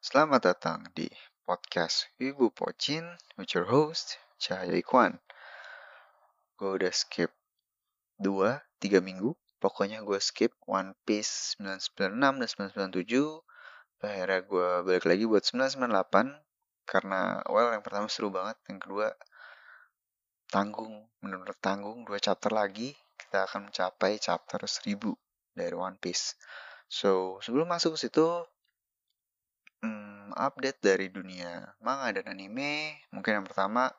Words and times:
Selamat 0.00 0.40
datang 0.40 0.88
di 0.96 1.12
podcast 1.44 2.08
Ibu 2.16 2.56
Pocin 2.56 3.04
with 3.36 3.52
your 3.52 3.68
host 3.68 4.16
Cahaya 4.40 4.72
Ikwan. 4.72 5.20
Gue 6.56 6.80
udah 6.80 6.88
skip 6.88 7.28
2-3 8.16 8.96
minggu. 9.04 9.36
Pokoknya 9.60 10.00
gue 10.00 10.16
skip 10.16 10.56
One 10.64 10.96
Piece 11.04 11.60
996 11.60 12.16
dan 12.16 12.16
997. 12.32 13.44
Akhirnya 14.00 14.40
gue 14.40 14.68
balik 14.88 15.04
lagi 15.04 15.28
buat 15.28 15.44
998. 15.44 16.32
Karena, 16.88 17.44
well, 17.52 17.68
yang 17.68 17.84
pertama 17.84 18.08
seru 18.08 18.32
banget. 18.32 18.56
Yang 18.72 18.88
kedua, 18.88 19.12
tanggung. 20.48 21.12
Menurut 21.20 21.60
tanggung, 21.60 22.08
dua 22.08 22.16
chapter 22.16 22.48
lagi. 22.56 22.96
Kita 23.20 23.44
akan 23.44 23.68
mencapai 23.68 24.16
chapter 24.16 24.64
1000 24.64 24.96
dari 25.52 25.76
One 25.76 26.00
Piece. 26.00 26.40
So, 26.88 27.36
sebelum 27.44 27.68
masuk 27.68 28.00
ke 28.00 28.08
situ, 28.08 28.48
update 30.40 30.80
dari 30.80 31.12
dunia 31.12 31.76
manga 31.84 32.16
dan 32.16 32.32
anime. 32.32 32.96
Mungkin 33.12 33.40
yang 33.42 33.46
pertama, 33.46 33.92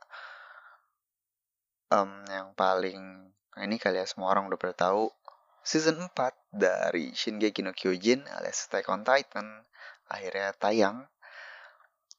um, 1.94 2.10
yang 2.26 2.52
paling 2.58 3.30
ini 3.62 3.76
kali 3.78 4.02
ya 4.02 4.08
semua 4.10 4.34
orang 4.34 4.50
udah 4.50 4.58
pada 4.58 4.90
tahu, 4.90 5.14
season 5.62 6.02
4 6.02 6.34
dari 6.50 7.14
Shingeki 7.14 7.62
no 7.62 7.76
Kyojin 7.76 8.26
alias 8.26 8.66
Attack 8.66 8.90
on 8.90 9.06
Titan 9.06 9.48
akhirnya 10.10 10.52
tayang. 10.58 11.06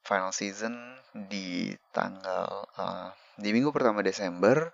Final 0.02 0.34
season 0.34 0.98
di 1.14 1.70
tanggal 1.94 2.66
uh, 2.74 3.14
di 3.38 3.54
minggu 3.54 3.70
pertama 3.70 4.02
Desember. 4.02 4.70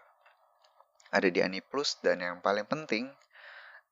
Ada 1.09 1.33
di 1.33 1.41
Ani 1.41 1.65
Plus 1.65 1.97
dan 2.05 2.21
yang 2.21 2.45
paling 2.45 2.69
penting 2.69 3.09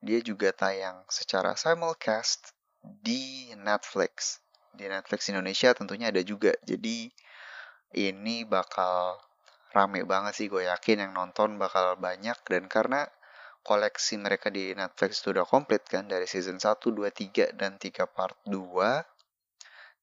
dia 0.04 0.20
juga 0.20 0.52
tayang 0.52 1.00
secara 1.08 1.56
simulcast 1.56 2.52
di 2.84 3.48
Netflix 3.56 4.44
di 4.76 4.86
Netflix 4.86 5.32
Indonesia 5.32 5.72
tentunya 5.72 6.12
ada 6.12 6.20
juga. 6.20 6.52
Jadi 6.62 7.08
ini 7.96 8.44
bakal 8.44 9.16
rame 9.72 10.04
banget 10.04 10.32
sih 10.36 10.46
gue 10.48 10.68
yakin 10.68 11.08
yang 11.08 11.12
nonton 11.12 11.56
bakal 11.60 11.96
banyak 12.00 12.36
dan 12.48 12.64
karena 12.68 13.08
koleksi 13.66 14.16
mereka 14.16 14.48
di 14.48 14.72
Netflix 14.72 15.20
itu 15.20 15.34
udah 15.34 15.44
komplit 15.48 15.82
kan 15.84 16.06
dari 16.06 16.24
season 16.24 16.62
1, 16.62 16.78
2, 16.80 17.10
3 17.10 17.56
dan 17.58 17.76
3 17.80 18.06
part 18.06 18.36
2. 18.46 18.54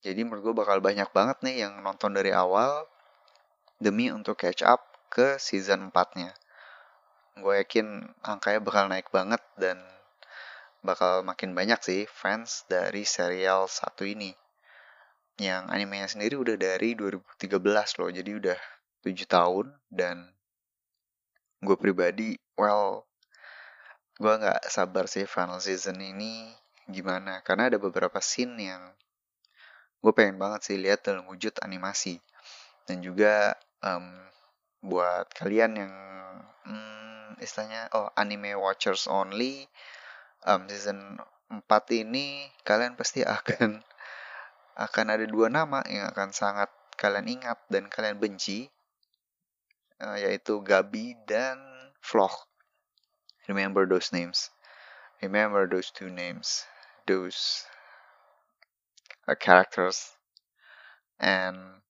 Jadi 0.03 0.19
menurut 0.27 0.51
gue 0.51 0.55
bakal 0.61 0.83
banyak 0.83 1.07
banget 1.16 1.38
nih 1.47 1.63
yang 1.63 1.79
nonton 1.79 2.11
dari 2.11 2.35
awal 2.35 2.85
demi 3.79 4.11
untuk 4.11 4.35
catch 4.35 4.61
up 4.67 4.83
ke 5.07 5.39
season 5.39 5.89
4-nya. 5.95 6.35
Gue 7.39 7.63
yakin 7.63 8.03
angkanya 8.21 8.59
bakal 8.59 8.91
naik 8.91 9.07
banget 9.16 9.39
dan 9.55 9.79
bakal 10.83 11.23
makin 11.23 11.55
banyak 11.55 11.79
sih 11.79 12.01
fans 12.11 12.67
dari 12.67 13.07
serial 13.07 13.71
satu 13.71 14.03
ini 14.03 14.42
yang 15.41 15.69
animenya 15.73 16.05
sendiri 16.05 16.37
udah 16.37 16.57
dari 16.59 16.93
2013 16.93 17.57
loh 17.99 18.09
jadi 18.13 18.31
udah 18.37 18.59
7 19.01 19.25
tahun 19.25 19.65
dan 19.89 20.29
gue 21.63 21.77
pribadi 21.79 22.37
well 22.59 23.07
gue 24.21 24.29
nggak 24.29 24.69
sabar 24.69 25.09
sih 25.09 25.25
final 25.25 25.57
season 25.57 25.97
ini 25.97 26.53
gimana 26.85 27.41
karena 27.41 27.71
ada 27.71 27.79
beberapa 27.81 28.21
scene 28.21 28.55
yang 28.59 28.83
gue 30.03 30.11
pengen 30.11 30.35
banget 30.35 30.67
sih 30.67 30.77
lihat 30.77 31.07
dalam 31.07 31.23
wujud 31.31 31.55
animasi. 31.63 32.19
Dan 32.83 32.99
juga 32.99 33.55
um, 33.79 34.19
buat 34.83 35.31
kalian 35.31 35.79
yang 35.79 35.93
um, 36.67 37.39
istilahnya 37.39 37.87
oh 37.95 38.11
anime 38.19 38.51
watchers 38.59 39.07
only 39.07 39.71
um, 40.43 40.67
season 40.67 41.15
4 41.47 41.63
ini 42.03 42.51
kalian 42.67 42.99
pasti 42.99 43.23
akan 43.39 43.79
akan 44.73 45.05
ada 45.13 45.25
dua 45.29 45.53
nama 45.53 45.85
yang 45.85 46.09
akan 46.09 46.33
sangat 46.33 46.69
kalian 46.97 47.29
ingat 47.29 47.59
dan 47.69 47.89
kalian 47.89 48.17
benci, 48.17 48.69
uh, 50.02 50.17
yaitu 50.17 50.61
Gabi 50.66 51.17
dan 51.29 51.57
Vlog. 52.02 52.33
Remember 53.45 53.85
those 53.85 54.09
names. 54.16 54.50
Remember 55.22 55.67
those 55.67 55.91
two 55.91 56.09
names. 56.09 56.63
Those 57.06 57.67
uh, 59.28 59.35
characters. 59.35 60.16
And 61.19 61.84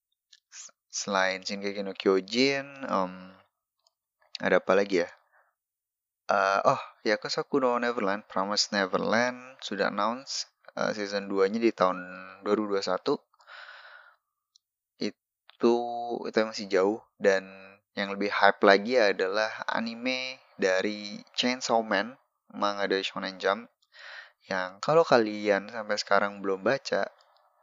selain 0.94 1.41
Shingeki 1.41 1.81
no 1.81 1.94
Kyojin, 1.97 2.85
um, 2.89 3.33
ada 4.38 4.61
apa 4.61 4.73
lagi 4.77 5.05
ya? 5.05 5.09
Uh, 6.29 6.77
oh, 6.77 6.81
Yakuza 7.05 7.45
Kuno 7.45 7.77
Neverland, 7.77 8.25
Promise 8.29 8.71
Neverland 8.73 9.59
sudah 9.61 9.89
announce 9.89 10.52
uh, 10.78 10.91
season 10.94 11.29
2-nya 11.29 11.59
di 11.61 11.72
tahun 11.73 12.00
2021 12.45 13.17
itu 15.00 15.75
itu 16.28 16.38
masih 16.44 16.67
jauh. 16.67 17.00
Dan 17.16 17.47
yang 17.95 18.11
lebih 18.11 18.34
hype 18.34 18.61
lagi 18.66 19.00
adalah 19.00 19.50
anime 19.69 20.41
dari 20.59 21.22
Chainsaw 21.38 21.79
Man 21.85 22.17
manga 22.53 22.85
dari 22.85 23.06
Shonen 23.06 23.39
Jump. 23.39 23.69
Yang 24.50 24.83
kalau 24.83 25.07
kalian 25.07 25.72
sampai 25.72 25.95
sekarang 25.95 26.44
belum 26.44 26.67
baca 26.67 27.07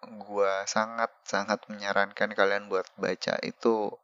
gue 0.00 0.52
sangat 0.64 1.12
sangat 1.28 1.60
menyarankan 1.68 2.32
kalian 2.32 2.72
buat 2.72 2.88
baca. 2.96 3.36
Itu 3.44 4.00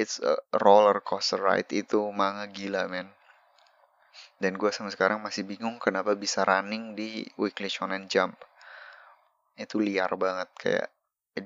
it's 0.00 0.16
a 0.24 0.40
roller 0.56 1.04
coaster 1.04 1.36
ride. 1.36 1.68
Itu 1.68 2.08
manga 2.16 2.48
gila 2.48 2.88
men 2.88 3.12
dan 4.36 4.60
gue 4.60 4.68
sama 4.68 4.92
sekarang 4.92 5.24
masih 5.24 5.48
bingung 5.48 5.80
kenapa 5.80 6.12
bisa 6.12 6.44
running 6.44 6.92
di 6.92 7.24
Weekly 7.40 7.72
Shonen 7.72 8.04
Jump. 8.04 8.36
Itu 9.56 9.80
liar 9.80 10.12
banget 10.20 10.50
kayak 10.60 10.88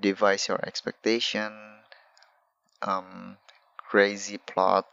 device 0.02 0.50
your 0.50 0.58
expectation, 0.66 1.50
um, 2.82 3.38
crazy 3.78 4.38
plot, 4.42 4.86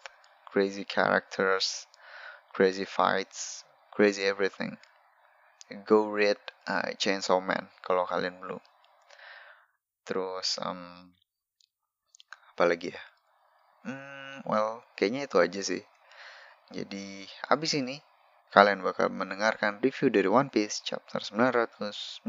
crazy 0.46 0.86
characters, 0.86 1.90
crazy 2.54 2.86
fights, 2.86 3.66
crazy 3.90 4.26
everything. 4.26 4.78
Go 5.84 6.08
read 6.08 6.38
uh, 6.70 6.94
Chainsaw 6.96 7.42
Man 7.42 7.68
kalau 7.82 8.06
kalian 8.06 8.38
belum. 8.38 8.62
Terus 10.06 10.62
um, 10.64 11.12
apa 12.54 12.64
lagi 12.64 12.94
ya? 12.94 13.04
Hmm, 13.84 14.46
well, 14.46 14.86
kayaknya 14.94 15.26
itu 15.26 15.38
aja 15.42 15.62
sih. 15.66 15.84
Jadi, 16.68 17.24
abis 17.48 17.80
ini 17.80 17.96
kalian 18.52 18.84
bakal 18.84 19.08
mendengarkan 19.08 19.80
review 19.80 20.12
dari 20.12 20.28
One 20.28 20.52
Piece 20.52 20.84
chapter 20.84 21.24
998. 21.24 22.28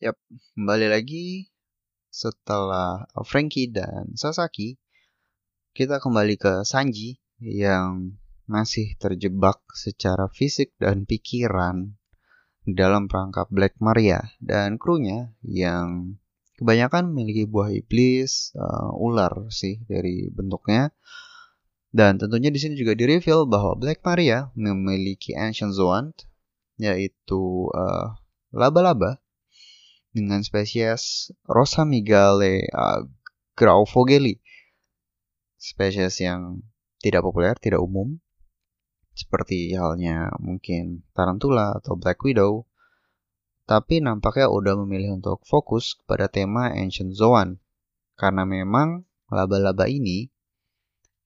Yap, 0.00 0.16
kembali 0.56 0.88
lagi 0.92 1.48
setelah 2.20 3.08
Frankie 3.24 3.72
dan 3.72 4.12
Sasaki, 4.12 4.76
kita 5.72 5.96
kembali 5.96 6.36
ke 6.36 6.68
Sanji 6.68 7.16
yang 7.40 8.20
masih 8.44 8.92
terjebak 9.00 9.64
secara 9.72 10.28
fisik 10.28 10.76
dan 10.76 11.08
pikiran 11.08 11.96
dalam 12.68 13.08
perangkap 13.08 13.48
Black 13.48 13.80
Maria. 13.80 14.20
Dan 14.36 14.76
krunya 14.76 15.32
yang 15.40 16.20
kebanyakan 16.60 17.16
memiliki 17.16 17.48
buah 17.48 17.72
iblis 17.72 18.52
uh, 18.52 18.92
ular 19.00 19.48
sih 19.48 19.80
dari 19.88 20.28
bentuknya. 20.28 20.92
Dan 21.88 22.20
tentunya 22.20 22.52
di 22.52 22.60
sini 22.60 22.76
juga 22.76 22.92
di 22.92 23.08
reveal 23.08 23.48
bahwa 23.48 23.80
Black 23.80 24.04
Maria 24.04 24.52
memiliki 24.52 25.32
ancient 25.32 25.72
zoant 25.72 26.14
yaitu 26.76 27.66
uh, 27.72 28.14
laba-laba 28.52 29.20
dengan 30.10 30.42
spesies 30.42 31.30
Rosamigale 31.46 32.66
uh, 32.70 33.06
graufogeli. 33.54 34.42
Spesies 35.60 36.18
yang 36.24 36.64
tidak 37.00 37.24
populer, 37.24 37.56
tidak 37.60 37.84
umum, 37.84 38.20
seperti 39.12 39.76
halnya 39.76 40.32
mungkin 40.40 41.04
tarantula 41.12 41.76
atau 41.76 42.00
black 42.00 42.24
widow, 42.24 42.64
tapi 43.68 44.00
nampaknya 44.00 44.48
udah 44.48 44.74
memilih 44.80 45.20
untuk 45.20 45.44
fokus 45.44 46.00
pada 46.08 46.32
tema 46.32 46.72
Ancient 46.72 47.12
Zoan, 47.12 47.60
karena 48.16 48.48
memang 48.48 49.04
laba-laba 49.28 49.86
ini 49.86 50.32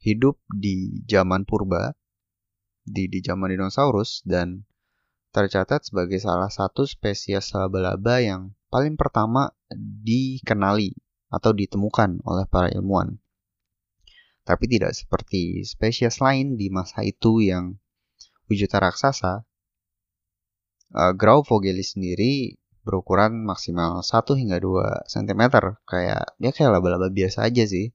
hidup 0.02 0.36
di 0.50 1.00
zaman 1.08 1.46
purba, 1.46 1.96
di, 2.84 3.08
di 3.08 3.22
zaman 3.24 3.54
dinosaurus, 3.54 4.20
dan 4.26 4.68
tercatat 5.32 5.86
sebagai 5.86 6.20
salah 6.20 6.52
satu 6.52 6.84
spesies 6.84 7.54
laba-laba 7.56 8.20
yang 8.20 8.52
paling 8.74 8.98
pertama 8.98 9.54
dikenali 10.02 10.98
atau 11.30 11.54
ditemukan 11.54 12.18
oleh 12.26 12.42
para 12.50 12.66
ilmuwan. 12.74 13.22
Tapi 14.42 14.66
tidak 14.66 14.98
seperti 14.98 15.62
spesies 15.62 16.18
lain 16.18 16.58
di 16.58 16.74
masa 16.74 17.06
itu 17.06 17.38
yang 17.38 17.78
wujudnya 18.50 18.90
raksasa, 18.90 19.46
uh, 20.90 21.12
sendiri 21.86 22.58
berukuran 22.82 23.46
maksimal 23.46 24.02
1 24.02 24.10
hingga 24.42 24.58
2 24.58 25.06
cm 25.06 25.42
kayak 25.86 26.34
ya 26.42 26.50
kayak 26.50 26.70
laba-laba 26.74 27.14
biasa 27.14 27.46
aja 27.46 27.62
sih. 27.70 27.94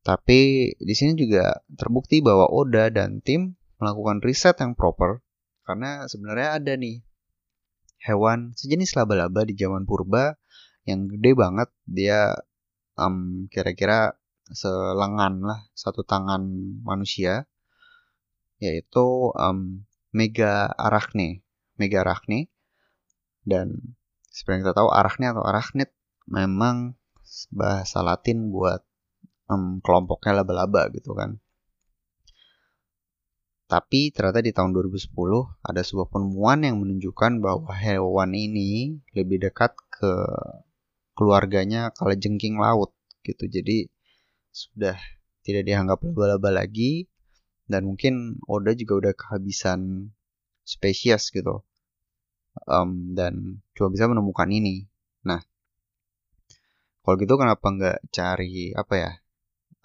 Tapi 0.00 0.72
di 0.80 0.94
sini 0.96 1.12
juga 1.20 1.60
terbukti 1.76 2.24
bahwa 2.24 2.48
Oda 2.48 2.88
dan 2.88 3.20
tim 3.20 3.60
melakukan 3.76 4.24
riset 4.24 4.56
yang 4.56 4.72
proper 4.72 5.20
karena 5.68 6.08
sebenarnya 6.08 6.56
ada 6.56 6.72
nih 6.80 7.04
hewan 8.00 8.56
sejenis 8.56 8.96
laba-laba 8.96 9.44
di 9.44 9.54
zaman 9.56 9.84
purba 9.84 10.36
yang 10.88 11.06
gede 11.06 11.36
banget. 11.36 11.68
Dia 11.84 12.34
um, 12.96 13.46
kira-kira 13.52 14.16
selengan 14.50 15.46
lah 15.46 15.60
satu 15.78 16.02
tangan 16.02 16.42
manusia 16.82 17.46
yaitu 18.60 19.32
um, 19.36 19.88
Mega 20.12 20.68
Arachne. 20.74 21.44
Mega 21.80 22.02
Arachne. 22.04 22.50
Dan 23.40 23.96
seperti 24.28 24.62
kita 24.62 24.76
tahu 24.76 24.92
arachne 24.92 25.32
atau 25.32 25.42
arachnid 25.42 25.90
memang 26.28 26.94
bahasa 27.50 28.04
Latin 28.04 28.52
buat 28.52 28.84
um, 29.48 29.80
kelompoknya 29.80 30.44
laba-laba 30.44 30.92
gitu 30.92 31.16
kan. 31.16 31.40
Tapi 33.70 34.10
ternyata 34.10 34.42
di 34.42 34.50
tahun 34.50 34.74
2010 34.74 35.14
ada 35.62 35.80
sebuah 35.86 36.10
penemuan 36.10 36.66
yang 36.66 36.82
menunjukkan 36.82 37.38
bahwa 37.38 37.70
hewan 37.70 38.34
ini 38.34 38.98
lebih 39.14 39.46
dekat 39.46 39.78
ke 39.94 40.12
keluarganya 41.14 41.94
kalajengking 41.94 42.58
laut 42.58 42.90
gitu. 43.22 43.46
Jadi 43.46 43.86
sudah 44.50 44.98
tidak 45.46 45.70
dianggap 45.70 46.02
laba-laba 46.02 46.66
lagi 46.66 47.06
dan 47.70 47.86
mungkin 47.86 48.42
Oda 48.50 48.74
juga 48.74 49.06
udah 49.06 49.14
kehabisan 49.14 50.10
spesies 50.66 51.30
gitu 51.30 51.62
um, 52.66 53.14
dan 53.14 53.62
coba 53.78 53.94
bisa 53.94 54.10
menemukan 54.10 54.50
ini. 54.50 54.90
Nah, 55.22 55.38
kalau 57.06 57.16
gitu 57.22 57.38
kenapa 57.38 57.66
nggak 57.70 57.98
cari 58.10 58.74
apa 58.74 58.94
ya 58.98 59.10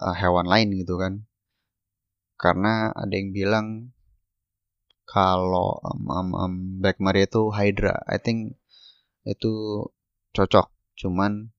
uh, 0.02 0.16
hewan 0.18 0.50
lain 0.50 0.74
gitu 0.74 0.98
kan? 0.98 1.22
Karena 2.36 2.92
ada 2.92 3.12
yang 3.12 3.32
bilang 3.32 3.96
kalau 5.08 5.80
um, 5.80 6.02
um, 6.12 6.28
um, 6.36 6.54
Black 6.82 7.00
Maria 7.00 7.24
itu 7.24 7.48
Hydra, 7.50 8.04
I 8.04 8.20
think 8.20 8.60
itu 9.24 9.84
cocok. 10.36 10.68
Cuman 10.96 11.50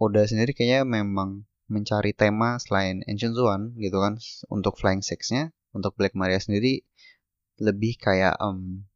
Oda 0.00 0.24
sendiri 0.24 0.56
kayaknya 0.56 0.88
memang 0.88 1.44
mencari 1.68 2.16
tema 2.16 2.56
selain 2.56 3.04
Ancient 3.04 3.36
Zoan 3.36 3.76
gitu 3.76 4.00
kan 4.00 4.16
untuk 4.48 4.80
Flying 4.80 5.04
Six-nya 5.04 5.52
untuk 5.76 5.94
Black 5.94 6.16
Maria 6.16 6.40
sendiri 6.40 6.82
lebih 7.60 8.00
kayak 8.00 8.40
um, 8.40 8.88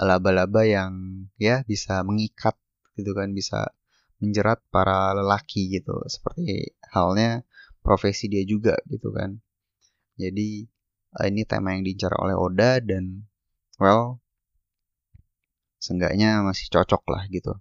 laba-laba 0.00 0.64
yang 0.64 0.92
ya 1.36 1.60
bisa 1.68 2.00
mengikat 2.02 2.56
gitu 2.96 3.12
kan 3.12 3.36
bisa 3.36 3.72
menjerat 4.20 4.64
para 4.72 5.12
lelaki 5.12 5.68
gitu 5.68 6.00
seperti 6.08 6.72
halnya 6.88 7.44
profesi 7.86 8.26
dia 8.26 8.42
juga 8.42 8.74
gitu 8.90 9.14
kan. 9.14 9.38
Jadi 10.18 10.66
eh, 11.22 11.26
ini 11.30 11.46
tema 11.46 11.78
yang 11.78 11.86
diincar 11.86 12.10
oleh 12.18 12.34
Oda 12.34 12.82
dan 12.82 13.30
well 13.78 14.18
seenggaknya 15.78 16.42
masih 16.42 16.66
cocok 16.66 17.06
lah 17.06 17.22
gitu. 17.30 17.54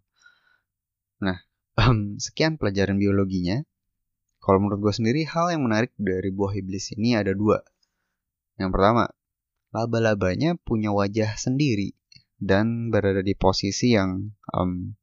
Nah 1.22 1.38
um, 1.78 2.18
sekian 2.18 2.58
pelajaran 2.58 2.98
biologinya. 2.98 3.62
Kalau 4.42 4.62
menurut 4.62 4.90
gue 4.90 4.94
sendiri 4.94 5.22
hal 5.26 5.58
yang 5.58 5.66
menarik 5.66 5.90
dari 5.98 6.30
buah 6.30 6.54
iblis 6.58 6.94
ini 6.94 7.18
ada 7.18 7.34
dua. 7.34 7.62
Yang 8.58 8.78
pertama 8.78 9.10
laba-labanya 9.74 10.56
punya 10.62 10.94
wajah 10.94 11.34
sendiri 11.36 11.98
dan 12.38 12.94
berada 12.94 13.26
di 13.26 13.34
posisi 13.34 13.98
yang 13.98 14.38
um, 14.54 14.94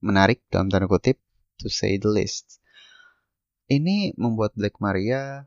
menarik 0.00 0.42
dalam 0.48 0.72
tanda 0.72 0.88
kutip 0.88 1.20
to 1.60 1.68
say 1.68 2.00
the 2.00 2.08
least. 2.08 2.59
Ini 3.70 4.18
membuat 4.18 4.58
Black 4.58 4.82
Maria 4.82 5.46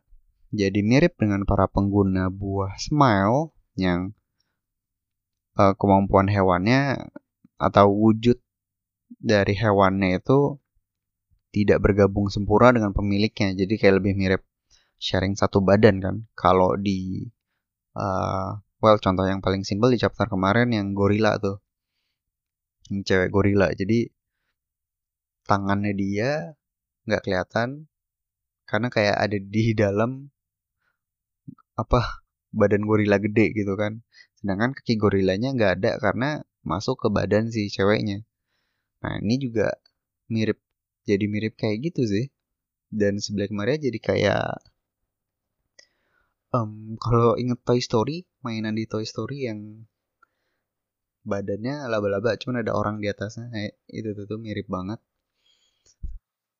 jadi 0.53 0.79
mirip 0.79 1.19
dengan 1.19 1.43
para 1.43 1.67
pengguna 1.67 2.31
buah 2.31 2.79
smile 2.79 3.51
yang 3.75 4.15
uh, 5.59 5.75
kemampuan 5.75 6.31
hewannya 6.31 7.11
atau 7.59 7.91
wujud 7.91 8.39
dari 9.19 9.53
hewannya 9.59 10.23
itu 10.23 10.55
tidak 11.51 11.83
bergabung 11.83 12.31
sempurna 12.31 12.71
dengan 12.71 12.95
pemiliknya. 12.95 13.51
Jadi 13.53 13.73
kayak 13.75 13.99
lebih 13.99 14.13
mirip 14.15 14.41
sharing 14.97 15.35
satu 15.35 15.59
badan 15.59 15.99
kan. 15.99 16.15
Kalau 16.33 16.79
di 16.79 17.27
uh, 17.97 18.55
well 18.83 18.97
contoh 18.99 19.23
yang 19.23 19.39
paling 19.39 19.63
simpel 19.63 19.93
di 19.93 19.99
chapter 20.01 20.27
kemarin 20.27 20.71
yang 20.75 20.91
gorila 20.91 21.39
tuh 21.39 21.63
yang 22.91 23.07
cewek 23.07 23.31
gorila 23.31 23.71
jadi 23.71 24.11
tangannya 25.47 25.93
dia 25.95 26.59
nggak 27.07 27.23
kelihatan 27.23 27.87
karena 28.73 28.89
kayak 28.89 29.13
ada 29.21 29.37
di 29.37 29.77
dalam 29.77 30.33
apa 31.77 32.25
badan 32.49 32.81
gorila 32.89 33.21
gede 33.21 33.53
gitu 33.53 33.77
kan. 33.77 34.01
Sedangkan 34.41 34.73
kaki 34.73 34.97
gorilanya 34.97 35.53
nggak 35.53 35.71
ada 35.81 35.91
karena 36.01 36.29
masuk 36.65 36.97
ke 37.05 37.07
badan 37.13 37.53
si 37.53 37.69
ceweknya. 37.69 38.25
Nah 39.05 39.21
ini 39.21 39.35
juga 39.37 39.69
mirip 40.33 40.57
jadi 41.05 41.25
mirip 41.29 41.53
kayak 41.53 41.93
gitu 41.93 42.01
sih. 42.09 42.25
Dan 42.89 43.21
si 43.21 43.29
Black 43.37 43.53
Maria 43.53 43.77
jadi 43.77 43.99
kayak 44.01 44.45
um, 46.53 46.97
kalau 47.01 47.37
inget 47.37 47.61
Toy 47.65 47.81
Story 47.81 48.25
mainan 48.45 48.77
di 48.77 48.85
Toy 48.85 49.05
Story 49.05 49.49
yang 49.49 49.89
badannya 51.23 51.87
laba-laba 51.87 52.35
cuman 52.35 52.61
ada 52.61 52.75
orang 52.75 52.99
di 52.99 53.07
atasnya 53.07 53.47
eh, 53.55 53.79
itu 53.89 54.13
tuh, 54.13 54.37
mirip 54.37 54.67
banget. 54.69 54.99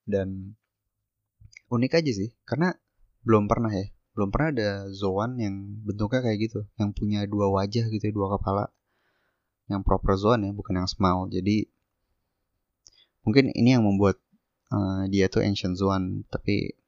Dan 0.04 0.58
unik 1.74 1.92
aja 1.98 2.12
sih 2.14 2.30
karena 2.46 2.72
belum 3.26 3.50
pernah 3.50 3.70
ya 3.70 3.90
belum 4.14 4.30
pernah 4.30 4.48
ada 4.54 4.70
Zoan 4.94 5.42
yang 5.42 5.82
bentuknya 5.82 6.22
kayak 6.22 6.38
gitu 6.46 6.60
yang 6.78 6.94
punya 6.94 7.26
dua 7.26 7.50
wajah 7.50 7.90
gitu 7.90 8.04
ya, 8.06 8.14
dua 8.14 8.38
kepala 8.38 8.70
yang 9.66 9.82
proper 9.82 10.14
Zoan 10.14 10.46
ya 10.46 10.52
bukan 10.54 10.78
yang 10.78 10.88
small 10.88 11.26
jadi 11.26 11.66
mungkin 13.26 13.50
ini 13.50 13.74
yang 13.74 13.82
membuat 13.82 14.20
uh, 14.70 15.08
dia 15.10 15.26
tuh 15.26 15.42
ancient 15.42 15.74
Zoan 15.74 16.22
tapi 16.30 16.78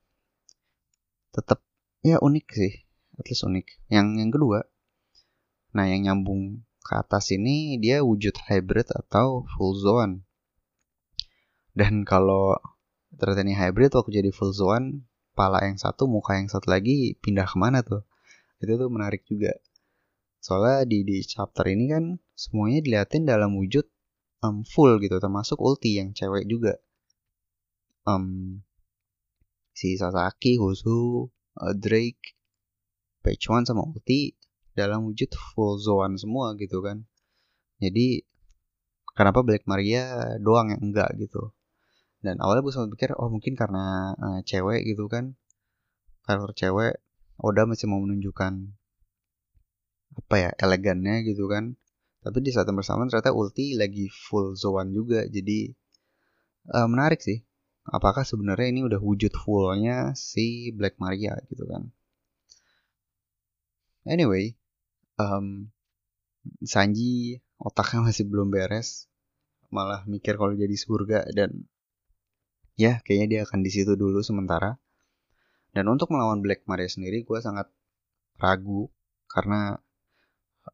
tetap 1.34 1.60
ya 2.06 2.22
unik 2.22 2.46
sih 2.54 2.86
at 3.16 3.26
least 3.28 3.44
unik. 3.44 3.66
Yang 3.88 4.06
yang 4.20 4.30
kedua, 4.32 4.58
nah 5.72 5.88
yang 5.88 6.04
nyambung 6.08 6.64
ke 6.84 6.92
atas 6.94 7.34
ini 7.34 7.80
dia 7.80 8.04
wujud 8.04 8.36
hybrid 8.46 8.88
atau 8.92 9.48
full 9.56 9.74
zone. 9.76 10.22
Dan 11.76 12.08
kalau 12.08 12.56
ternyata 13.14 13.46
ini 13.46 13.54
hybrid 13.54 13.94
waktu 13.94 14.10
jadi 14.22 14.30
full 14.34 14.50
zone, 14.50 15.06
pala 15.38 15.62
yang 15.62 15.78
satu, 15.78 16.10
muka 16.10 16.34
yang 16.34 16.50
satu 16.50 16.66
lagi 16.66 17.14
pindah 17.22 17.46
ke 17.46 17.56
mana 17.56 17.86
tuh? 17.86 18.02
Itu 18.58 18.74
tuh 18.74 18.90
menarik 18.90 19.22
juga. 19.28 19.54
Soalnya 20.42 20.86
di, 20.86 21.06
di 21.06 21.22
chapter 21.22 21.66
ini 21.70 21.90
kan 21.90 22.04
semuanya 22.34 22.82
diliatin 22.82 23.26
dalam 23.26 23.54
wujud 23.54 23.86
um, 24.42 24.66
full 24.66 24.98
gitu, 24.98 25.18
termasuk 25.22 25.58
ulti 25.62 26.02
yang 26.02 26.10
cewek 26.14 26.46
juga. 26.50 26.78
Um, 28.06 28.62
si 29.74 29.98
Sasaki, 29.98 30.58
Husu, 30.58 31.26
uh, 31.58 31.74
Drake, 31.74 32.36
page 33.26 33.50
one 33.50 33.66
sama 33.66 33.82
ulti 33.82 34.38
dalam 34.78 35.10
wujud 35.10 35.34
full 35.34 35.82
zone 35.82 36.14
semua 36.14 36.54
gitu 36.54 36.78
kan 36.78 37.02
jadi 37.82 38.22
kenapa 39.18 39.42
Black 39.42 39.66
Maria 39.66 40.38
doang 40.38 40.70
yang 40.70 40.78
enggak 40.78 41.10
gitu 41.18 41.50
dan 42.26 42.42
awalnya 42.42 42.66
gue 42.66 42.74
sempat 42.74 42.90
pikir 42.98 43.10
oh 43.14 43.30
mungkin 43.30 43.54
karena 43.54 44.12
uh, 44.18 44.40
cewek 44.42 44.82
gitu 44.84 45.06
kan. 45.06 45.38
Karakter 46.26 46.52
cewek 46.58 46.94
Oda 47.38 47.68
masih 47.68 47.86
mau 47.86 48.02
menunjukkan 48.02 48.52
apa 50.16 50.34
ya 50.34 50.50
elegannya 50.58 51.22
gitu 51.22 51.46
kan. 51.46 51.78
Tapi 52.26 52.38
di 52.42 52.50
saat 52.50 52.66
yang 52.66 52.82
bersamaan 52.82 53.06
ternyata 53.06 53.30
ulti 53.30 53.78
lagi 53.78 54.10
full 54.10 54.58
zone 54.58 54.90
juga. 54.90 55.22
Jadi 55.30 55.70
uh, 56.74 56.88
menarik 56.90 57.22
sih. 57.22 57.46
Apakah 57.86 58.26
sebenarnya 58.26 58.74
ini 58.74 58.82
udah 58.82 58.98
wujud 58.98 59.30
fullnya 59.30 60.10
si 60.18 60.74
Black 60.74 60.98
Maria 60.98 61.38
gitu 61.46 61.70
kan? 61.70 61.86
Anyway, 64.02 64.58
um, 65.22 65.70
Sanji 66.62 67.42
otaknya 67.58 68.10
masih 68.10 68.26
belum 68.26 68.50
beres, 68.50 69.10
malah 69.70 70.06
mikir 70.06 70.38
kalau 70.38 70.54
jadi 70.54 70.76
surga 70.78 71.30
dan 71.34 71.66
ya 72.76 73.00
kayaknya 73.02 73.26
dia 73.26 73.40
akan 73.48 73.64
di 73.64 73.70
situ 73.72 73.96
dulu 73.96 74.20
sementara. 74.20 74.76
Dan 75.72 75.92
untuk 75.92 76.08
melawan 76.08 76.40
Black 76.40 76.64
Maria 76.64 76.88
sendiri, 76.88 77.24
gue 77.24 77.38
sangat 77.40 77.68
ragu 78.40 78.88
karena 79.28 79.76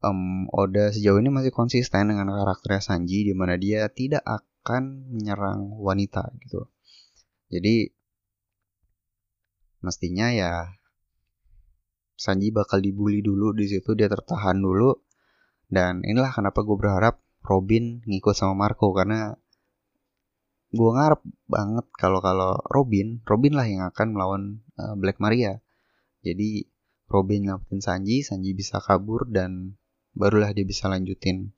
um, 0.03 0.47
Oda 0.51 0.95
sejauh 0.95 1.19
ini 1.19 1.31
masih 1.31 1.51
konsisten 1.55 2.11
dengan 2.11 2.31
karakternya 2.31 2.83
Sanji 2.83 3.27
di 3.27 3.35
mana 3.35 3.59
dia 3.59 3.91
tidak 3.91 4.23
akan 4.23 5.11
menyerang 5.11 5.75
wanita 5.79 6.31
gitu. 6.43 6.71
Jadi 7.51 7.91
mestinya 9.83 10.31
ya 10.31 10.71
Sanji 12.15 12.55
bakal 12.55 12.79
dibully 12.79 13.19
dulu 13.19 13.51
di 13.51 13.67
situ 13.67 13.99
dia 13.99 14.07
tertahan 14.07 14.55
dulu 14.55 14.95
dan 15.67 16.07
inilah 16.07 16.31
kenapa 16.31 16.63
gue 16.63 16.77
berharap 16.79 17.19
Robin 17.43 17.99
ngikut 18.07 18.39
sama 18.39 18.55
Marco 18.55 18.95
karena 18.95 19.35
gue 20.73 20.91
ngarep 20.97 21.21
banget 21.52 21.87
kalau 22.00 22.25
kalau 22.25 22.57
Robin 22.73 23.21
Robin 23.29 23.52
lah 23.52 23.69
yang 23.69 23.85
akan 23.93 24.09
melawan 24.17 24.43
uh, 24.81 24.97
Black 24.97 25.21
Maria. 25.21 25.61
Jadi 26.25 26.64
Robin 27.12 27.45
ngelakuin 27.45 27.85
Sanji 27.85 28.25
Sanji 28.25 28.57
bisa 28.57 28.81
kabur 28.81 29.29
dan 29.29 29.76
barulah 30.17 30.49
dia 30.57 30.64
bisa 30.64 30.88
lanjutin 30.88 31.52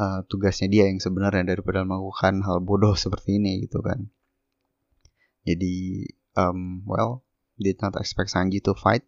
uh, 0.00 0.24
tugasnya 0.28 0.72
dia 0.72 0.84
yang 0.88 0.96
sebenarnya 0.96 1.44
daripada 1.44 1.84
melakukan 1.84 2.40
hal 2.40 2.64
bodoh 2.64 2.96
seperti 2.96 3.36
ini 3.36 3.68
gitu 3.68 3.84
kan. 3.84 4.08
Jadi 5.44 6.08
um, 6.40 6.80
well 6.88 7.20
did 7.60 7.76
not 7.84 8.00
expect 8.00 8.32
Sanji 8.32 8.64
to 8.64 8.72
fight. 8.72 9.04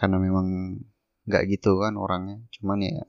Karena 0.00 0.16
memang 0.16 0.80
nggak 1.28 1.44
gitu 1.52 1.76
kan 1.84 2.00
orangnya. 2.00 2.40
Cuman 2.56 2.80
ya 2.80 3.04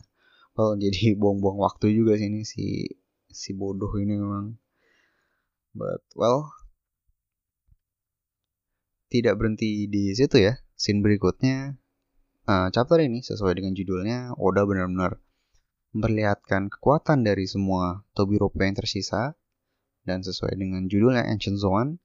well 0.60 0.76
jadi 0.76 1.16
buang-buang 1.22 1.56
waktu 1.56 1.96
juga 1.96 2.20
sih 2.20 2.28
ini 2.28 2.44
si 2.44 2.92
si 3.36 3.52
bodoh 3.52 3.92
ini 4.00 4.16
memang 4.16 4.56
but 5.76 6.00
well 6.16 6.48
tidak 9.12 9.36
berhenti 9.36 9.92
di 9.92 10.16
situ 10.16 10.40
ya 10.40 10.56
scene 10.80 11.04
berikutnya 11.04 11.76
uh, 12.48 12.72
chapter 12.72 13.04
ini 13.04 13.20
sesuai 13.20 13.60
dengan 13.60 13.76
judulnya 13.76 14.40
Oda 14.40 14.64
benar-benar 14.64 15.20
memperlihatkan 15.92 16.72
kekuatan 16.72 17.28
dari 17.28 17.44
semua 17.44 18.08
Tobiropo 18.16 18.56
yang 18.64 18.80
tersisa 18.80 19.36
dan 20.08 20.24
sesuai 20.24 20.56
dengan 20.56 20.88
judulnya 20.88 21.28
Ancient 21.28 21.60
Zone 21.60 22.00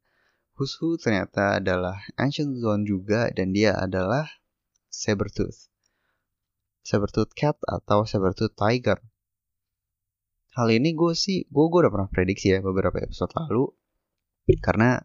Hushu 0.60 1.00
ternyata 1.00 1.56
adalah 1.56 2.04
Ancient 2.20 2.60
Zone 2.60 2.84
juga 2.84 3.32
dan 3.32 3.56
dia 3.56 3.72
adalah 3.72 4.28
Sabertooth. 4.92 5.72
Sabertooth 6.84 7.32
Cat 7.32 7.56
atau 7.64 8.04
Sabertooth 8.04 8.52
Tiger. 8.52 9.00
Hal 10.56 10.68
ini 10.74 10.94
gue 10.98 11.14
sih, 11.14 11.46
gue, 11.46 11.64
gue 11.70 11.80
udah 11.82 11.92
pernah 11.92 12.10
prediksi 12.10 12.50
ya 12.50 12.58
beberapa 12.58 12.98
episode 12.98 13.30
lalu. 13.38 13.70
Karena 14.58 14.98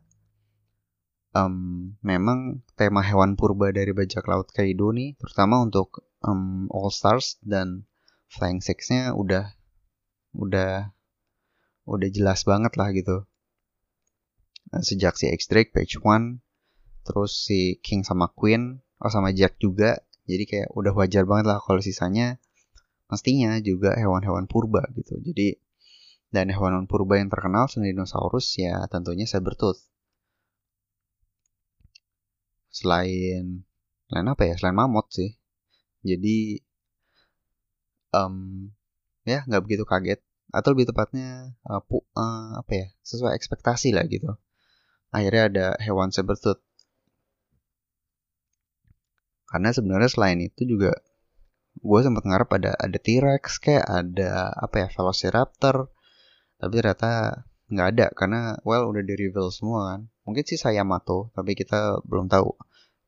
um, 1.37 1.93
memang 2.01 2.65
tema 2.73 3.05
hewan 3.05 3.37
purba 3.37 3.69
dari 3.69 3.93
bajak 3.93 4.25
laut 4.25 4.49
Kaido 4.49 4.89
nih, 4.89 5.13
terutama 5.21 5.61
untuk 5.61 6.01
um, 6.25 6.65
All 6.73 6.89
Stars 6.89 7.37
dan 7.45 7.85
Flying 8.33 8.63
Six-nya 8.63 9.13
udah 9.13 9.53
udah 10.33 10.89
udah 11.85 12.09
jelas 12.09 12.41
banget 12.43 12.73
lah 12.73 12.89
gitu. 12.89 13.29
Nah, 14.73 14.81
sejak 14.81 15.13
si 15.13 15.29
X 15.29 15.45
Drake 15.45 15.71
page 15.71 16.01
1 16.01 16.41
terus 17.05 17.45
si 17.45 17.77
King 17.85 18.01
sama 18.01 18.33
Queen 18.33 18.81
oh 18.97 19.11
sama 19.13 19.29
Jack 19.29 19.61
juga 19.61 20.01
jadi 20.25 20.43
kayak 20.49 20.69
udah 20.73 20.91
wajar 20.97 21.29
banget 21.29 21.53
lah 21.53 21.61
kalau 21.61 21.77
sisanya 21.77 22.41
mestinya 23.11 23.57
juga 23.61 23.93
hewan-hewan 23.93 24.49
purba 24.49 24.85
gitu. 24.97 25.17
Jadi 25.21 25.61
dan 26.33 26.51
hewan 26.51 26.89
purba 26.89 27.21
yang 27.21 27.29
terkenal 27.31 27.69
selain 27.69 27.95
dinosaurus 27.95 28.57
ya 28.59 28.83
tentunya 28.91 29.23
sabertooth. 29.29 29.79
Selain 32.73 33.63
selain 34.09 34.27
apa 34.27 34.43
ya? 34.49 34.53
Selain 34.59 34.75
mamut 34.75 35.07
sih. 35.13 35.37
Jadi 36.03 36.59
um, 38.11 38.69
ya 39.23 39.45
nggak 39.47 39.63
begitu 39.63 39.83
kaget. 39.87 40.19
Atau 40.53 40.71
lebih 40.71 40.87
tepatnya 40.87 41.51
uh, 41.67 41.81
pu, 41.83 42.03
uh, 42.15 42.59
apa 42.59 42.71
ya? 42.73 42.87
Sesuai 43.03 43.35
ekspektasi 43.35 43.95
lah 43.95 44.05
gitu. 44.07 44.35
Akhirnya 45.15 45.43
ada 45.47 45.67
hewan 45.79 46.11
sabertooth. 46.11 46.59
Karena 49.47 49.71
sebenarnya 49.71 50.09
selain 50.11 50.39
itu 50.43 50.67
juga 50.67 50.91
gue 51.81 51.99
sempat 52.01 52.23
ngarep 52.23 52.49
ada 52.61 52.71
ada 52.75 52.97
T-Rex 52.97 53.59
kayak 53.59 53.85
ada 53.85 54.51
apa 54.55 54.85
ya 54.85 54.87
Velociraptor. 54.91 55.91
Tapi 56.55 56.73
ternyata 56.79 57.43
nggak 57.65 57.87
ada 57.97 58.05
karena 58.13 58.41
well 58.61 58.87
udah 58.91 59.03
di 59.03 59.13
reveal 59.17 59.49
semua 59.51 59.95
kan. 59.95 60.01
Mungkin 60.23 60.43
sih 60.47 60.57
saya 60.59 60.81
Yamato 60.83 61.33
tapi 61.35 61.57
kita 61.57 62.01
belum 62.07 62.31
tahu. 62.31 62.55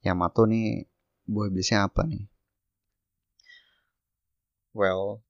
Yamato 0.04 0.46
nih 0.50 0.88
buah 1.28 1.48
iblisnya 1.52 1.88
apa 1.88 2.04
nih? 2.08 2.26
Well 4.76 5.28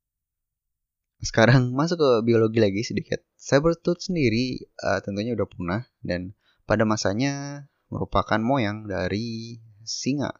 sekarang 1.21 1.73
masuk 1.79 1.97
ke 1.97 2.11
biologi 2.25 2.59
lagi 2.61 2.81
sedikit. 2.85 3.21
Sabertooth 3.37 4.01
sendiri 4.01 4.61
uh, 4.81 4.99
tentunya 5.01 5.33
udah 5.33 5.47
punah 5.49 5.83
dan 6.01 6.33
pada 6.67 6.83
masanya 6.83 7.65
merupakan 7.87 8.37
moyang 8.41 8.85
dari 8.85 9.57
singa. 9.87 10.33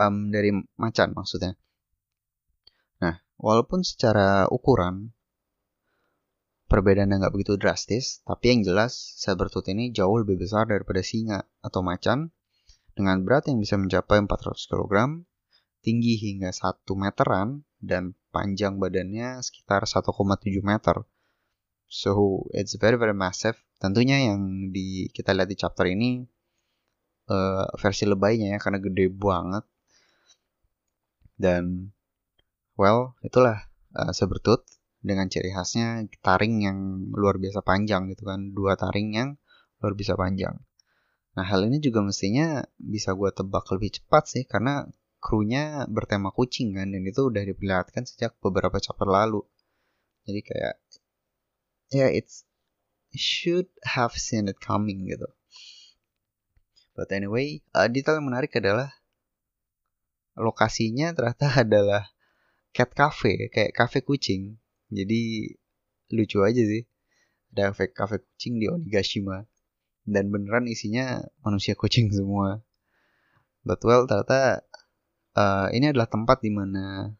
Um, 0.00 0.34
dari 0.34 0.50
macan 0.74 1.14
maksudnya. 1.14 1.54
Walaupun 3.42 3.82
secara 3.82 4.46
ukuran 4.46 5.10
perbedaannya 6.70 7.20
nggak 7.20 7.34
begitu 7.34 7.58
drastis, 7.58 8.22
tapi 8.22 8.54
yang 8.54 8.60
jelas 8.62 9.18
sabertooth 9.18 9.66
ini 9.68 9.90
jauh 9.90 10.22
lebih 10.22 10.38
besar 10.40 10.70
daripada 10.70 11.02
singa 11.02 11.44
atau 11.58 11.82
macan 11.82 12.30
dengan 12.94 13.20
berat 13.26 13.50
yang 13.50 13.58
bisa 13.58 13.74
mencapai 13.74 14.22
400 14.24 14.70
kg, 14.70 14.94
tinggi 15.82 16.14
hingga 16.22 16.54
1 16.54 16.86
meteran, 16.94 17.66
dan 17.82 18.14
panjang 18.30 18.78
badannya 18.78 19.42
sekitar 19.42 19.84
1,7 19.84 20.14
meter. 20.62 21.02
So, 21.90 22.46
it's 22.56 22.78
very 22.78 22.96
very 22.96 23.12
massive. 23.12 23.58
Tentunya 23.76 24.32
yang 24.32 24.72
di 24.72 25.10
kita 25.12 25.34
lihat 25.34 25.50
di 25.50 25.58
chapter 25.58 25.90
ini 25.90 26.24
uh, 27.28 27.68
versi 27.76 28.08
lebaynya 28.08 28.56
ya 28.56 28.58
karena 28.62 28.78
gede 28.80 29.12
banget 29.12 29.66
dan 31.36 31.90
well 32.82 33.14
itulah 33.22 33.70
uh, 33.94 34.10
sebertut 34.10 34.66
dengan 34.98 35.30
ciri 35.30 35.54
khasnya 35.54 36.06
taring 36.22 36.66
yang 36.66 36.78
luar 37.14 37.38
biasa 37.38 37.62
panjang 37.62 38.10
gitu 38.10 38.26
kan. 38.26 38.50
Dua 38.50 38.74
taring 38.74 39.14
yang 39.14 39.28
luar 39.78 39.94
biasa 39.94 40.18
panjang. 40.18 40.58
Nah 41.38 41.44
hal 41.46 41.66
ini 41.66 41.78
juga 41.78 42.02
mestinya 42.02 42.62
bisa 42.78 43.14
gue 43.14 43.30
tebak 43.30 43.66
lebih 43.70 44.02
cepat 44.02 44.24
sih 44.26 44.44
karena 44.46 44.86
krunya 45.22 45.86
bertema 45.86 46.34
kucing 46.34 46.74
kan 46.74 46.90
dan 46.90 47.02
itu 47.06 47.30
udah 47.30 47.42
diperlihatkan 47.46 48.02
sejak 48.06 48.34
beberapa 48.42 48.78
chapter 48.82 49.06
lalu. 49.06 49.42
Jadi 50.26 50.40
kayak 50.42 50.74
ya 51.92 52.06
yeah, 52.06 52.10
it's 52.10 52.42
should 53.14 53.68
have 53.86 54.14
seen 54.14 54.50
it 54.50 54.58
coming 54.62 55.06
gitu. 55.06 55.26
But 56.94 57.10
anyway 57.10 57.62
uh, 57.74 57.90
detail 57.90 58.22
yang 58.22 58.30
menarik 58.30 58.54
adalah 58.54 58.94
lokasinya 60.38 61.12
ternyata 61.12 61.46
adalah 61.64 62.12
cat 62.72 62.90
cafe 62.96 63.52
kayak 63.52 63.76
cafe 63.76 64.00
kucing. 64.00 64.56
Jadi 64.88 65.52
lucu 66.12 66.40
aja 66.40 66.62
sih. 66.64 66.84
Ada 67.52 67.72
cafe 67.72 67.84
cafe 67.92 68.16
kucing 68.24 68.60
di 68.60 68.66
Onigashima. 68.68 69.44
Dan 70.02 70.32
beneran 70.32 70.66
isinya 70.66 71.22
manusia 71.44 71.76
kucing 71.78 72.10
semua. 72.10 72.64
But 73.62 73.84
well 73.86 74.08
ternyata 74.08 74.66
uh, 75.38 75.68
ini 75.70 75.92
adalah 75.94 76.10
tempat 76.10 76.42
di 76.42 76.50
mana 76.50 77.14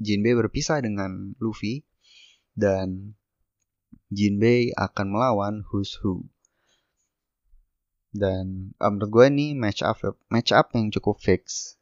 Jinbei 0.00 0.34
berpisah 0.34 0.80
dengan 0.80 1.36
Luffy. 1.38 1.84
Dan 2.56 3.14
Jinbei 4.08 4.72
akan 4.72 5.06
melawan 5.12 5.54
Who's 5.68 6.00
Who. 6.00 6.24
Dan 8.16 8.72
um, 8.80 8.96
menurut 8.96 9.10
gue 9.12 9.26
ini 9.28 9.46
match 9.52 9.84
up 9.84 10.00
match 10.32 10.50
up 10.56 10.72
yang 10.72 10.88
cukup 10.88 11.20
fix. 11.20 11.76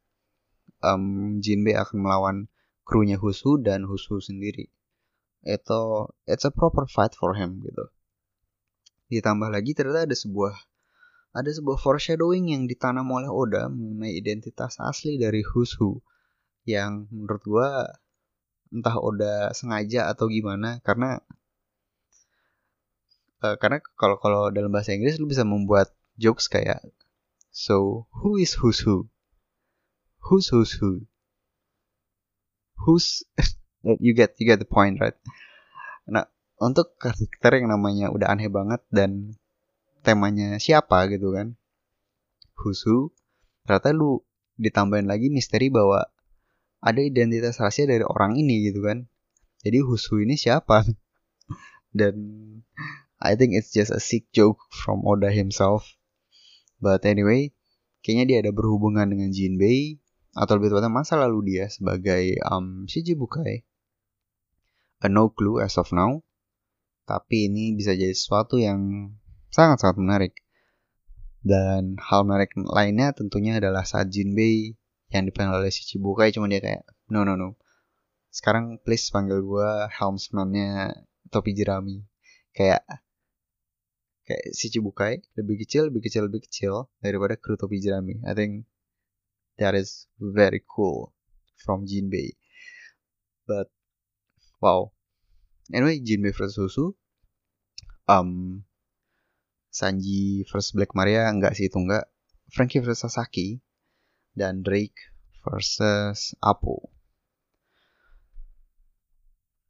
Um, 0.83 1.39
Jinbei 1.39 1.79
akan 1.79 2.03
melawan 2.03 2.37
krunya 2.85 3.17
Husu 3.17 3.59
dan 3.61 3.89
Husu 3.89 4.21
sendiri. 4.21 4.69
Itu 5.45 6.13
it's 6.29 6.45
a 6.45 6.53
proper 6.53 6.85
fight 6.89 7.17
for 7.17 7.37
him 7.37 7.65
gitu. 7.65 7.89
Ditambah 9.13 9.53
lagi 9.53 9.77
ternyata 9.77 10.09
ada 10.09 10.17
sebuah 10.17 10.55
ada 11.35 11.51
sebuah 11.51 11.83
foreshadowing 11.83 12.55
yang 12.55 12.71
ditanam 12.71 13.11
oleh 13.11 13.27
Oda 13.27 13.67
mengenai 13.67 14.15
identitas 14.15 14.79
asli 14.79 15.19
dari 15.19 15.43
Husu 15.43 15.99
yang 16.65 17.11
menurut 17.11 17.43
gua 17.45 17.69
entah 18.71 18.97
Oda 18.97 19.51
sengaja 19.53 20.09
atau 20.09 20.31
gimana 20.31 20.81
karena 20.81 21.21
uh, 23.45 23.57
karena 23.61 23.85
kalau 23.99 24.17
kalau 24.17 24.49
dalam 24.49 24.73
bahasa 24.73 24.97
Inggris 24.97 25.21
lu 25.21 25.29
bisa 25.29 25.45
membuat 25.45 25.93
jokes 26.17 26.49
kayak 26.49 26.81
so 27.53 28.09
who 28.23 28.41
is 28.41 28.57
Husu 28.57 29.11
who's 30.25 30.49
who's 30.49 30.73
who 30.81 31.05
who's 32.79 33.23
you 34.03 34.13
get 34.17 34.35
you 34.39 34.47
get 34.47 34.59
the 34.59 34.69
point 34.69 34.99
right? 34.99 35.17
Nah 36.09 36.27
untuk 36.59 36.95
karakter 36.97 37.61
yang 37.61 37.71
namanya 37.71 38.11
udah 38.11 38.31
aneh 38.31 38.49
banget 38.49 38.81
dan 38.91 39.35
temanya 40.05 40.61
siapa 40.61 41.09
gitu 41.11 41.35
kan? 41.35 41.57
Who's 42.61 42.85
who? 42.87 43.11
Ternyata 43.67 43.91
lu 43.97 44.23
ditambahin 44.61 45.11
lagi 45.11 45.33
misteri 45.33 45.73
bahwa 45.73 46.07
ada 46.85 47.01
identitas 47.01 47.59
rahasia 47.59 47.89
dari 47.89 48.05
orang 48.05 48.37
ini 48.37 48.71
gitu 48.71 48.85
kan? 48.85 49.09
Jadi 49.65 49.81
who's 49.81 50.07
who 50.13 50.21
ini 50.21 50.37
siapa? 50.37 50.85
Dan 51.99 52.15
I 53.19 53.35
think 53.41 53.57
it's 53.57 53.73
just 53.73 53.89
a 53.91 53.99
sick 53.99 54.29
joke 54.37 54.61
from 54.69 55.03
Oda 55.09 55.33
himself. 55.33 55.89
But 56.79 57.09
anyway 57.09 57.57
kayaknya 58.05 58.25
dia 58.29 58.39
ada 58.45 58.53
berhubungan 58.53 59.09
dengan 59.09 59.33
Jinbei 59.33 60.04
atau 60.35 60.59
lebih 60.59 60.75
tepatnya 60.75 60.91
masa 60.91 61.15
lalu 61.15 61.55
dia 61.55 61.71
sebagai 61.71 62.43
um, 62.51 62.85
Shichibukai. 62.91 63.63
A 65.03 65.07
no 65.07 65.31
clue 65.31 65.63
as 65.63 65.79
of 65.79 65.95
now. 65.95 66.21
Tapi 67.07 67.53
ini 67.53 67.77
bisa 67.79 67.95
jadi 67.95 68.11
sesuatu 68.11 68.59
yang 68.59 69.13
sangat-sangat 69.55 69.97
menarik. 70.03 70.35
Dan 71.45 72.01
hal 72.01 72.25
menarik 72.27 72.57
lainnya 72.57 73.13
tentunya 73.15 73.61
adalah 73.61 73.85
saat 73.85 74.11
Jinbei 74.11 74.75
yang 75.13 75.29
dipanggil 75.29 75.63
oleh 75.63 75.71
Shichibukai 75.71 76.35
cuma 76.35 76.51
dia 76.51 76.59
kayak 76.59 76.83
no 77.13 77.23
no 77.23 77.39
no. 77.39 77.55
Sekarang 78.35 78.83
please 78.83 79.07
panggil 79.15 79.39
gue 79.39 79.71
helmsman-nya 79.95 80.99
topi 81.31 81.55
jerami. 81.55 82.03
Kayak 82.51 82.83
kayak 84.25 84.45
Shichibukai 84.57 85.23
lebih 85.37 85.63
kecil, 85.63 85.93
lebih 85.93 86.03
kecil, 86.09 86.27
lebih 86.27 86.43
kecil 86.49 86.91
daripada 86.99 87.39
kru 87.39 87.55
topi 87.61 87.79
jerami. 87.79 88.19
I 88.25 88.33
think 88.33 88.67
that 89.59 89.75
is 89.75 90.07
very 90.19 90.63
cool 90.65 91.15
from 91.65 91.87
Jinbei. 91.87 92.37
But 93.47 93.71
wow. 94.61 94.93
Anyway, 95.73 96.01
Jinbei 96.01 96.37
versus 96.37 96.57
Susu. 96.57 96.93
Um, 98.05 98.65
Sanji 99.73 100.45
versus 100.47 100.77
Black 100.77 100.93
Maria 100.93 101.27
enggak 101.33 101.57
sih 101.57 101.67
itu 101.67 101.81
enggak. 101.81 102.07
Frankie 102.53 102.85
versus 102.85 103.09
Sasaki 103.09 103.65
dan 104.37 104.61
Drake 104.61 104.95
versus 105.43 106.37
Apo. 106.39 106.93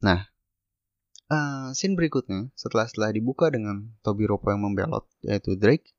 Nah, 0.03 0.29
uh, 1.31 1.73
scene 1.73 1.97
berikutnya 1.97 2.53
setelah 2.53 2.85
setelah 2.85 3.09
dibuka 3.15 3.49
dengan 3.49 3.95
Tobiropo 4.05 4.51
yang 4.51 4.61
membelot 4.61 5.07
yaitu 5.25 5.57
Drake. 5.57 5.94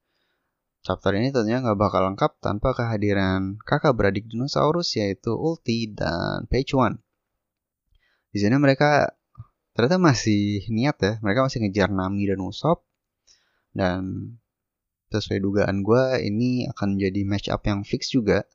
Chapter 0.86 1.18
ini 1.18 1.34
tentunya 1.34 1.58
nggak 1.58 1.82
bakal 1.82 2.06
lengkap 2.06 2.38
tanpa 2.38 2.70
kehadiran 2.70 3.58
kakak 3.66 3.90
beradik 3.98 4.30
dinosaurus 4.30 4.94
yaitu 4.94 5.34
Ulti 5.34 5.90
dan 5.90 6.46
Page 6.46 6.78
One. 6.78 7.02
Di 8.30 8.38
sini 8.38 8.54
mereka 8.54 9.10
ternyata 9.74 9.98
masih 9.98 10.62
niat 10.70 10.94
ya, 11.02 11.12
mereka 11.26 11.42
masih 11.42 11.66
ngejar 11.66 11.90
Nami 11.90 12.30
dan 12.30 12.38
Usopp 12.38 12.86
dan 13.74 14.30
sesuai 15.10 15.42
dugaan 15.42 15.82
gue 15.82 16.22
ini 16.22 16.70
akan 16.70 17.02
jadi 17.02 17.18
match 17.26 17.50
up 17.50 17.66
yang 17.66 17.82
fix 17.82 18.14
juga 18.14 18.46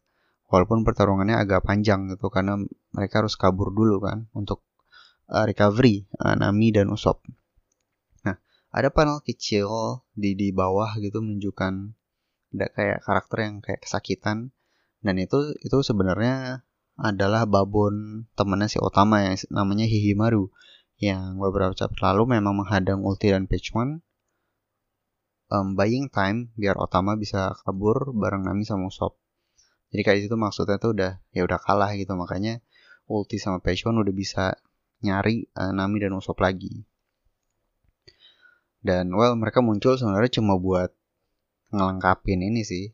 walaupun 0.48 0.88
pertarungannya 0.88 1.36
agak 1.36 1.68
panjang 1.68 2.16
gitu 2.16 2.32
karena 2.32 2.64
mereka 2.96 3.28
harus 3.28 3.36
kabur 3.36 3.76
dulu 3.76 4.08
kan 4.08 4.32
untuk 4.32 4.64
uh, 5.28 5.44
recovery 5.44 6.08
uh, 6.24 6.40
Nami 6.40 6.72
dan 6.72 6.96
Usopp. 6.96 7.28
Nah, 8.24 8.40
ada 8.72 8.88
panel 8.88 9.20
kecil 9.20 9.68
di 10.16 10.32
di 10.40 10.56
bawah 10.56 10.96
gitu 10.96 11.20
menunjukkan 11.20 12.00
ada 12.51 12.67
kayak 12.72 13.00
karakter 13.03 13.38
yang 13.48 13.55
kayak 13.63 13.81
kesakitan 13.84 14.51
dan 15.01 15.15
itu 15.17 15.55
itu 15.63 15.77
sebenarnya 15.81 16.67
adalah 17.00 17.48
babon 17.48 18.27
temannya 18.38 18.67
si 18.70 18.77
Otama 18.77 19.24
yang 19.25 19.39
namanya 19.50 19.88
Hihimaru 19.88 20.51
yang 21.01 21.41
beberapa 21.41 21.74
chapter 21.74 22.13
lalu 22.13 22.38
memang 22.38 22.62
menghadang 22.62 23.01
Ulti 23.01 23.34
dan 23.34 23.50
Pechman 23.50 24.05
um, 25.51 25.75
buying 25.75 26.08
time 26.08 26.50
biar 26.55 26.79
Otama 26.79 27.20
bisa 27.20 27.51
kabur 27.67 28.15
bareng 28.15 28.48
Nami 28.48 28.63
sama 28.63 28.88
Usopp. 28.88 29.20
Jadi 29.91 30.01
kayak 30.08 30.20
itu 30.31 30.36
maksudnya 30.39 30.79
tuh 30.79 30.96
udah 30.96 31.20
ya 31.36 31.43
udah 31.43 31.60
kalah 31.60 31.91
gitu 32.00 32.15
makanya 32.15 32.63
Ulti 33.12 33.36
sama 33.36 33.60
Pechon 33.60 34.00
udah 34.00 34.15
bisa 34.15 34.55
nyari 35.03 35.51
uh, 35.60 35.75
Nami 35.75 36.00
dan 36.00 36.15
Usopp 36.15 36.39
lagi. 36.39 36.88
Dan 38.81 39.13
well 39.13 39.36
mereka 39.38 39.60
muncul 39.62 40.00
sebenarnya 40.00 40.41
cuma 40.41 40.58
buat 40.58 40.96
ngelengkapin 41.72 42.40
ini 42.44 42.62
sih 42.68 42.92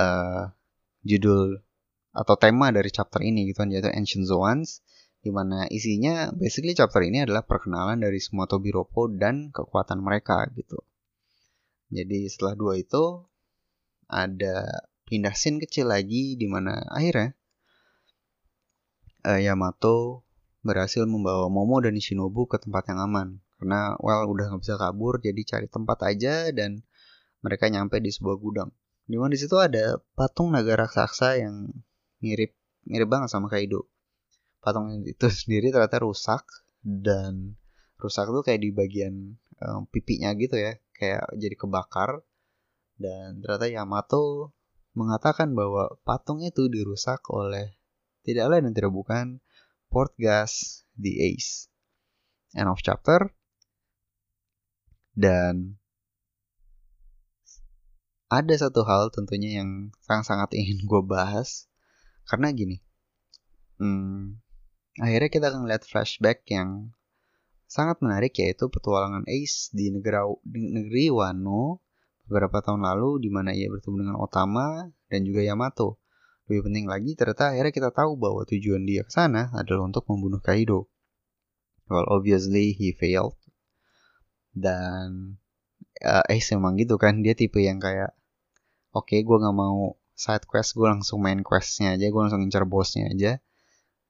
uh, 0.00 0.48
judul 1.04 1.60
atau 2.14 2.34
tema 2.38 2.70
dari 2.70 2.88
chapter 2.88 3.20
ini 3.20 3.50
gitu 3.50 3.64
kan 3.64 3.70
yaitu 3.70 3.90
Ancient 3.92 4.24
Zoans 4.24 4.80
di 5.24 5.32
mana 5.32 5.64
isinya 5.72 6.28
basically 6.36 6.76
chapter 6.76 7.00
ini 7.00 7.24
adalah 7.24 7.48
perkenalan 7.48 7.96
dari 7.96 8.20
semua 8.20 8.44
Tobiropo 8.44 9.08
dan 9.08 9.48
kekuatan 9.52 10.04
mereka 10.04 10.44
gitu. 10.52 10.76
Jadi 11.88 12.28
setelah 12.28 12.52
dua 12.52 12.76
itu 12.76 13.24
ada 14.04 14.84
pindah 15.08 15.32
scene 15.32 15.60
kecil 15.64 15.88
lagi 15.88 16.36
di 16.36 16.44
mana 16.44 16.76
akhirnya 16.92 17.32
uh, 19.24 19.40
Yamato 19.40 20.24
berhasil 20.64 21.04
membawa 21.08 21.48
Momo 21.48 21.80
dan 21.80 21.96
Shinobu 21.96 22.44
ke 22.44 22.60
tempat 22.60 22.88
yang 22.92 23.00
aman. 23.04 23.28
Karena 23.56 23.96
well 24.00 24.28
udah 24.28 24.52
nggak 24.52 24.60
bisa 24.60 24.76
kabur 24.76 25.24
jadi 25.24 25.40
cari 25.44 25.68
tempat 25.72 25.98
aja 26.04 26.52
dan 26.52 26.84
mereka 27.44 27.68
nyampe 27.68 28.00
di 28.00 28.08
sebuah 28.08 28.40
gudang. 28.40 28.72
Di 29.04 29.20
mana 29.20 29.36
di 29.36 29.40
situ 29.40 29.60
ada 29.60 30.00
patung 30.16 30.56
naga 30.56 30.80
raksasa 30.80 31.36
yang 31.36 31.68
mirip 32.24 32.56
mirip 32.88 33.08
banget 33.12 33.28
sama 33.28 33.52
Kaido. 33.52 33.84
Patung 34.64 35.04
itu 35.04 35.28
sendiri 35.44 35.68
ternyata 35.68 36.00
rusak 36.00 36.48
dan 36.80 37.60
rusak 38.00 38.32
tuh 38.32 38.40
kayak 38.40 38.64
di 38.64 38.72
bagian 38.72 39.36
um, 39.60 39.84
pipinya 39.88 40.32
gitu 40.36 40.56
ya 40.56 40.76
kayak 40.96 41.24
jadi 41.36 41.56
kebakar 41.56 42.24
dan 43.00 43.40
ternyata 43.40 43.66
Yamato 43.66 44.54
mengatakan 44.94 45.52
bahwa 45.52 45.98
patung 46.06 46.40
itu 46.40 46.70
dirusak 46.70 47.26
oleh 47.28 47.74
tidak 48.24 48.46
lain 48.48 48.70
dan 48.70 48.72
tidak 48.72 48.92
bukan 48.94 49.26
Portgas 49.90 50.82
the 50.98 51.22
Ace. 51.34 51.70
End 52.54 52.70
of 52.70 52.82
chapter. 52.82 53.30
Dan 55.14 55.78
ada 58.40 58.54
satu 58.58 58.82
hal 58.82 59.14
tentunya 59.14 59.62
yang 59.62 59.94
sangat-sangat 60.02 60.50
ingin 60.58 60.82
gue 60.82 61.02
bahas 61.06 61.70
karena 62.24 62.50
gini, 62.50 62.80
hmm, 63.78 64.40
akhirnya 64.98 65.30
kita 65.30 65.46
akan 65.52 65.68
lihat 65.68 65.84
flashback 65.84 66.42
yang 66.48 66.90
sangat 67.68 68.00
menarik 68.00 68.32
yaitu 68.38 68.70
petualangan 68.70 69.26
Ace 69.28 69.68
di 69.74 69.90
negara 69.92 70.24
di 70.46 70.72
negeri 70.72 71.10
Wano 71.10 71.84
beberapa 72.24 72.64
tahun 72.64 72.84
lalu 72.86 73.20
di 73.24 73.30
mana 73.34 73.52
ia 73.52 73.68
bertemu 73.68 74.06
dengan 74.08 74.16
Otama 74.20 74.88
dan 75.12 75.20
juga 75.28 75.44
Yamato. 75.44 76.00
Lebih 76.48 76.70
penting 76.70 76.84
lagi 76.88 77.16
ternyata 77.16 77.56
akhirnya 77.56 77.72
kita 77.72 77.90
tahu 77.92 78.20
bahwa 78.20 78.44
tujuan 78.44 78.84
dia 78.84 79.04
ke 79.04 79.12
sana 79.12 79.52
adalah 79.56 79.88
untuk 79.88 80.04
membunuh 80.08 80.40
Kaido. 80.40 80.88
Well, 81.88 82.08
obviously 82.08 82.72
he 82.72 82.96
failed. 82.96 83.36
Dan 84.56 85.36
uh, 86.00 86.24
Ace 86.32 86.52
emang 86.56 86.80
gitu 86.80 86.96
kan, 86.96 87.20
dia 87.20 87.36
tipe 87.36 87.60
yang 87.60 87.80
kayak 87.80 88.16
oke 88.94 89.10
okay, 89.10 89.26
gue 89.26 89.36
nggak 89.36 89.56
mau 89.56 89.98
side 90.14 90.46
quest, 90.46 90.78
gue 90.78 90.86
langsung 90.86 91.18
main 91.18 91.42
questnya 91.42 91.98
aja, 91.98 92.06
gue 92.06 92.20
langsung 92.22 92.40
ngincer 92.40 92.64
bosnya 92.70 93.10
aja. 93.10 93.32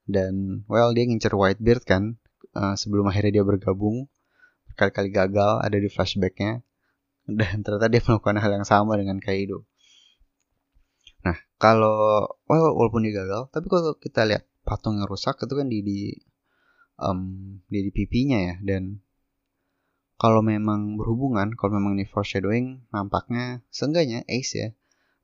Dan 0.04 0.62
well 0.68 0.92
dia 0.92 1.08
ngincer 1.08 1.32
Whitebeard 1.32 1.82
kan, 1.88 2.20
uh, 2.52 2.76
sebelum 2.76 3.08
akhirnya 3.08 3.40
dia 3.40 3.44
bergabung 3.44 4.06
berkali-kali 4.74 5.14
gagal 5.14 5.62
ada 5.62 5.76
di 5.78 5.86
flashbacknya 5.86 6.60
dan 7.30 7.62
ternyata 7.62 7.86
dia 7.88 8.02
melakukan 8.06 8.36
hal 8.42 8.52
yang 8.62 8.66
sama 8.66 8.98
dengan 8.98 9.22
Kaido. 9.22 9.64
Nah 11.24 11.38
kalau 11.56 12.28
well, 12.50 12.74
walaupun 12.76 13.06
dia 13.06 13.24
gagal 13.24 13.48
tapi 13.54 13.66
kalau 13.70 13.96
kita 13.96 14.26
lihat 14.28 14.44
patung 14.66 15.00
yang 15.00 15.08
rusak 15.08 15.38
itu 15.40 15.54
kan 15.54 15.68
di 15.70 15.78
di 15.80 16.00
um, 17.00 17.60
di, 17.70 17.86
di 17.88 17.90
pipinya 17.94 18.38
ya 18.40 18.54
dan 18.60 19.03
kalau 20.24 20.40
memang 20.40 20.96
berhubungan 20.96 21.52
kalau 21.52 21.76
memang 21.76 22.00
ini 22.00 22.08
foreshadowing 22.08 22.80
nampaknya 22.88 23.60
seenggaknya 23.68 24.24
Ace 24.24 24.56
ya 24.56 24.68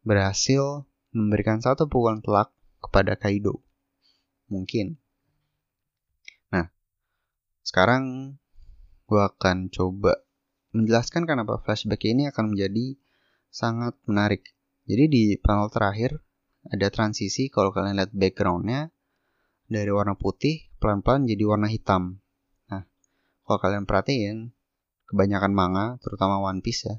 berhasil 0.05 0.85
memberikan 1.17 1.65
satu 1.65 1.89
pukulan 1.89 2.21
telak 2.21 2.53
kepada 2.85 3.17
Kaido 3.17 3.65
mungkin 4.53 5.01
sekarang 7.71 8.35
gue 9.07 9.23
akan 9.23 9.71
coba 9.71 10.27
menjelaskan 10.75 11.23
kenapa 11.23 11.63
flashback 11.63 12.03
ini 12.03 12.27
akan 12.31 12.55
menjadi 12.55 12.99
sangat 13.47 13.95
menarik. 14.11 14.43
Jadi 14.91 15.05
di 15.07 15.25
panel 15.39 15.71
terakhir 15.71 16.19
ada 16.67 16.91
transisi 16.91 17.47
kalau 17.47 17.71
kalian 17.71 17.99
lihat 18.03 18.11
backgroundnya 18.11 18.91
dari 19.71 19.91
warna 19.95 20.19
putih 20.19 20.67
pelan-pelan 20.83 21.31
jadi 21.31 21.47
warna 21.47 21.71
hitam. 21.71 22.19
Nah, 22.71 22.83
kalau 23.47 23.59
kalian 23.63 23.87
perhatiin 23.87 24.51
kebanyakan 25.11 25.51
manga, 25.51 25.87
terutama 25.99 26.39
One 26.39 26.63
Piece 26.63 26.87
ya, 26.87 26.97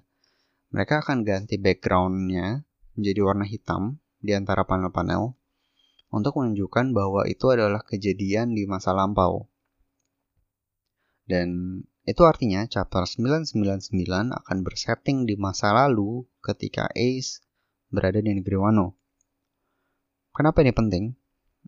mereka 0.76 1.00
akan 1.00 1.24
ganti 1.24 1.56
backgroundnya 1.56 2.68
menjadi 3.00 3.20
warna 3.24 3.48
hitam 3.48 4.04
di 4.20 4.36
antara 4.36 4.68
panel-panel 4.68 5.36
untuk 6.12 6.36
menunjukkan 6.36 6.92
bahwa 6.92 7.24
itu 7.26 7.48
adalah 7.48 7.82
kejadian 7.88 8.52
di 8.52 8.68
masa 8.68 8.92
lampau. 8.92 9.48
Dan 11.24 11.80
itu 12.04 12.28
artinya 12.28 12.68
chapter 12.68 13.08
999 13.08 13.96
akan 14.36 14.58
bersetting 14.68 15.24
di 15.24 15.40
masa 15.40 15.72
lalu 15.72 16.28
ketika 16.44 16.92
Ace 16.92 17.40
berada 17.88 18.20
di 18.20 18.36
negeri 18.36 18.60
Wano. 18.60 19.00
Kenapa 20.36 20.64
ini 20.64 20.76
penting? 20.76 21.16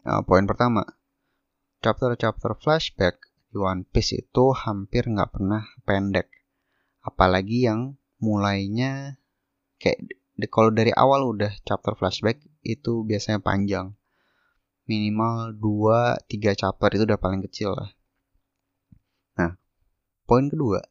Uh, 0.04 0.20
poin 0.28 0.44
pertama, 0.44 0.84
chapter-chapter 1.80 2.60
flashback 2.60 3.20
di 3.54 3.62
One 3.62 3.86
Piece 3.86 4.18
itu 4.18 4.50
hampir 4.58 5.06
nggak 5.06 5.30
pernah 5.38 5.62
pendek. 5.86 6.26
Apalagi 7.06 7.70
yang 7.70 7.94
mulainya 8.18 9.22
kayak 9.78 10.02
kalau 10.50 10.74
dari 10.74 10.90
awal 10.98 11.30
udah 11.30 11.54
chapter 11.62 11.94
flashback 11.94 12.42
itu 12.66 13.06
biasanya 13.06 13.38
panjang. 13.46 13.94
Minimal 14.90 15.54
2-3 15.62 16.58
chapter 16.58 16.90
itu 16.98 17.06
udah 17.06 17.22
paling 17.22 17.46
kecil 17.46 17.78
lah. 17.78 17.94
Nah, 19.38 19.56
poin 20.26 20.50
kedua, 20.50 20.82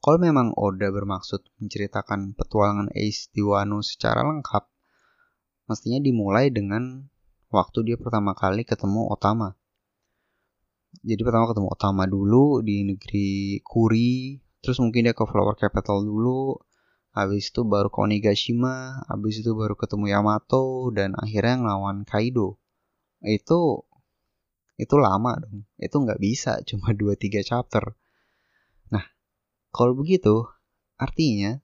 kalau 0.00 0.16
memang 0.16 0.56
Oda 0.56 0.88
bermaksud 0.88 1.44
menceritakan 1.60 2.32
petualangan 2.32 2.88
Ace 2.96 3.28
di 3.36 3.44
Wano 3.44 3.84
secara 3.84 4.24
lengkap, 4.24 4.64
mestinya 5.68 6.00
dimulai 6.00 6.48
dengan 6.48 7.04
waktu 7.52 7.84
dia 7.84 7.96
pertama 8.00 8.32
kali 8.32 8.64
ketemu 8.64 9.12
Otama. 9.12 9.59
Jadi 11.00 11.22
pertama 11.22 11.48
ketemu 11.50 11.68
Otama 11.70 12.04
dulu 12.04 12.60
di 12.60 12.84
negeri 12.84 13.62
Kuri, 13.62 14.42
terus 14.60 14.82
mungkin 14.82 15.08
dia 15.08 15.14
ke 15.16 15.24
Flower 15.24 15.54
Capital 15.54 16.02
dulu, 16.02 16.58
habis 17.14 17.48
itu 17.54 17.62
baru 17.62 17.88
ke 17.88 17.98
Onigashima, 18.02 19.06
habis 19.06 19.40
itu 19.40 19.54
baru 19.54 19.78
ketemu 19.78 20.10
Yamato, 20.10 20.90
dan 20.92 21.14
akhirnya 21.16 21.62
ngelawan 21.62 22.02
Kaido. 22.04 22.58
Itu 23.22 23.86
itu 24.80 24.94
lama 24.96 25.38
dong. 25.40 25.68
Itu 25.78 26.02
nggak 26.02 26.20
bisa 26.20 26.60
cuma 26.68 26.92
2-3 26.92 27.46
chapter. 27.46 27.96
Kalau 29.70 29.94
begitu, 29.94 30.50
artinya 30.98 31.62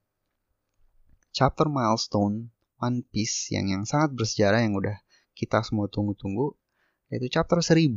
chapter 1.35 1.67
milestone 1.67 2.55
One 2.79 3.03
Piece 3.03 3.51
yang 3.51 3.67
yang 3.67 3.83
sangat 3.83 4.15
bersejarah 4.15 4.63
yang 4.63 4.79
udah 4.79 5.03
kita 5.35 5.67
semua 5.67 5.91
tunggu-tunggu 5.91 6.55
yaitu 7.11 7.27
chapter 7.27 7.59
1000 7.59 7.91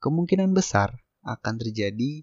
kemungkinan 0.00 0.52
besar 0.52 1.00
akan 1.26 1.54
terjadi 1.58 2.22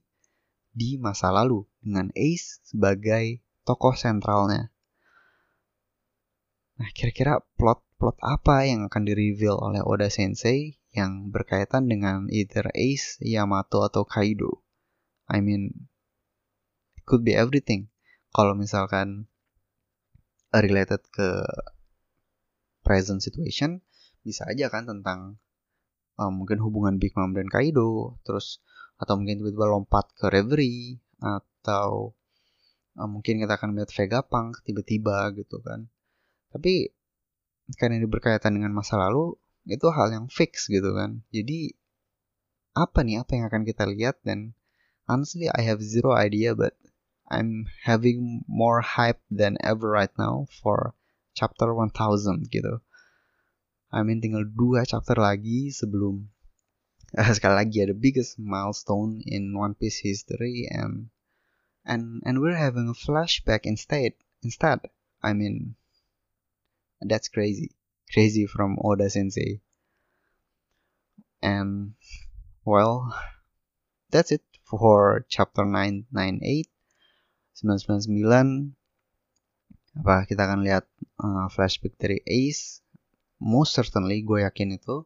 di 0.74 0.90
masa 0.98 1.30
lalu 1.30 1.70
dengan 1.84 2.10
Ace 2.18 2.64
sebagai 2.66 3.44
tokoh 3.64 3.94
sentralnya. 3.94 4.74
Nah, 6.82 6.90
kira-kira 6.98 7.40
plot-plot 7.56 8.18
apa 8.26 8.66
yang 8.66 8.90
akan 8.90 9.06
di-reveal 9.06 9.56
oleh 9.62 9.86
Oda 9.86 10.10
Sensei 10.10 10.82
yang 10.94 11.30
berkaitan 11.30 11.86
dengan 11.86 12.26
either 12.34 12.74
Ace, 12.74 13.22
Yamato, 13.22 13.86
atau 13.86 14.02
Kaido? 14.04 14.66
I 15.30 15.40
mean, 15.40 15.90
could 17.06 17.22
be 17.22 17.38
everything 17.38 17.94
kalau 18.34 18.58
misalkan 18.58 19.30
related 20.54 21.02
ke 21.14 21.46
present 22.84 23.24
situation 23.24 23.82
bisa 24.22 24.46
aja 24.46 24.70
kan 24.70 24.86
tentang 24.86 25.42
um, 26.19 26.43
mungkin 26.43 26.62
hubungan 26.62 27.02
Big 27.02 27.13
Mom 27.17 27.34
dan 27.34 27.49
Kaido 27.49 28.17
terus 28.26 28.62
atau 29.02 29.17
mungkin 29.17 29.41
tiba-tiba 29.41 29.65
lompat 29.67 30.13
ke 30.13 30.30
Reverie 30.30 31.02
atau 31.19 32.13
um, 32.97 33.10
mungkin 33.19 33.41
kita 33.41 33.58
akan 33.58 33.73
melihat 33.73 33.91
Vegapunk 33.93 34.62
tiba-tiba 34.63 35.34
gitu 35.34 35.60
kan. 35.62 35.89
Tapi 36.54 36.93
karena 37.80 37.97
ini 37.97 38.08
berkaitan 38.08 38.54
dengan 38.60 38.76
masa 38.76 38.99
lalu 38.99 39.34
itu 39.65 39.88
hal 39.89 40.12
yang 40.12 40.26
fix 40.30 40.67
gitu 40.67 40.93
kan. 40.93 41.23
Jadi 41.32 41.73
apa 42.73 43.06
nih 43.06 43.21
apa 43.21 43.32
yang 43.38 43.45
akan 43.49 43.63
kita 43.65 43.84
lihat? 43.89 44.19
Dan 44.21 44.54
honestly 45.10 45.49
I 45.49 45.62
have 45.65 45.82
zero 45.82 46.13
idea 46.13 46.54
but 46.54 46.78
I'm 47.32 47.65
having 47.82 48.45
more 48.45 48.84
hype 48.84 49.21
than 49.32 49.58
ever 49.63 49.89
right 49.89 50.13
now 50.19 50.45
for 50.62 50.93
chapter 51.34 51.73
1000 51.73 52.54
gitu. 52.54 52.84
I 53.93 54.01
mean 54.01 54.25
tinggal 54.25 54.49
dua 54.49 54.89
chapter 54.89 55.13
lagi 55.13 55.69
sebelum 55.69 56.25
uh, 57.13 57.29
sekali 57.29 57.62
lagi 57.62 57.86
ada 57.86 57.93
biggest 57.93 58.41
milestone 58.41 59.21
in 59.21 59.53
One 59.53 59.77
Piece 59.77 60.01
history 60.01 60.65
and 60.65 61.13
and 61.86 62.25
and 62.25 62.41
we're 62.41 62.58
having 62.58 62.89
a 62.89 62.97
flashback 62.97 63.69
instead 63.69 64.17
instead. 64.41 64.82
I 65.21 65.38
mean 65.38 65.77
that's 67.06 67.29
crazy. 67.29 67.77
Crazy 68.10 68.49
from 68.49 68.82
Oda 68.82 69.13
Sensei. 69.13 69.62
And 71.45 71.93
well 72.65 73.13
that's 74.10 74.34
it 74.34 74.41
for 74.65 75.21
chapter 75.29 75.69
998 75.69 76.65
999 77.62 78.73
apa 79.93 80.25
kita 80.25 80.49
akan 80.49 80.65
lihat 80.65 80.89
uh, 81.21 81.45
flashback 81.53 81.93
dari 82.01 82.17
Ace 82.25 82.83
most 83.43 83.75
certainly 83.75 84.23
gue 84.23 84.47
yakin 84.47 84.79
itu. 84.79 85.03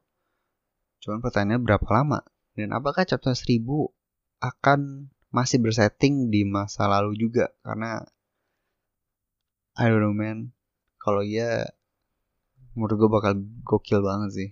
Cuman 1.01 1.25
pertanyaannya 1.25 1.65
berapa 1.65 1.89
lama? 1.89 2.21
Dan 2.53 2.69
apakah 2.69 3.01
chapter 3.01 3.33
1000 3.33 3.65
akan 4.37 5.09
masih 5.33 5.57
bersetting 5.57 6.29
di 6.29 6.45
masa 6.45 6.85
lalu 6.85 7.17
juga? 7.17 7.49
Karena 7.65 8.05
I 9.73 9.89
don't 9.89 10.05
know 10.05 10.13
man. 10.13 10.53
Kalau 11.01 11.25
ya 11.25 11.65
menurut 12.77 12.95
gue 13.01 13.09
bakal 13.09 13.33
gokil 13.65 14.05
banget 14.05 14.29
sih. 14.33 14.49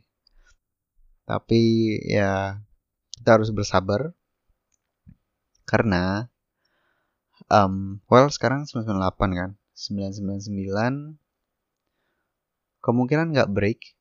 Tapi 1.29 1.61
ya 2.09 2.61
kita 3.21 3.37
harus 3.37 3.53
bersabar. 3.53 4.17
Karena 5.65 6.29
um, 7.49 8.01
well 8.09 8.29
sekarang 8.29 8.65
98 8.65 8.97
kan? 9.33 9.57
999 9.73 11.24
kemungkinan 12.85 13.33
nggak 13.33 13.49
break 13.49 13.97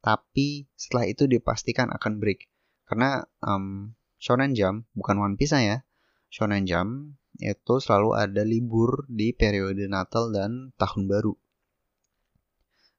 tapi 0.00 0.64
setelah 0.74 1.06
itu 1.06 1.28
dipastikan 1.28 1.92
akan 1.92 2.18
break. 2.18 2.48
Karena 2.88 3.22
um, 3.44 3.94
Shonen 4.18 4.56
Jump 4.56 4.88
bukan 4.96 5.20
One 5.20 5.36
Piece 5.38 5.54
ya 5.54 5.84
Shonen 6.32 6.66
Jump 6.66 7.14
itu 7.38 7.74
selalu 7.78 8.18
ada 8.18 8.42
libur 8.42 9.06
di 9.06 9.32
periode 9.32 9.86
Natal 9.86 10.34
dan 10.34 10.74
Tahun 10.74 11.06
Baru. 11.06 11.36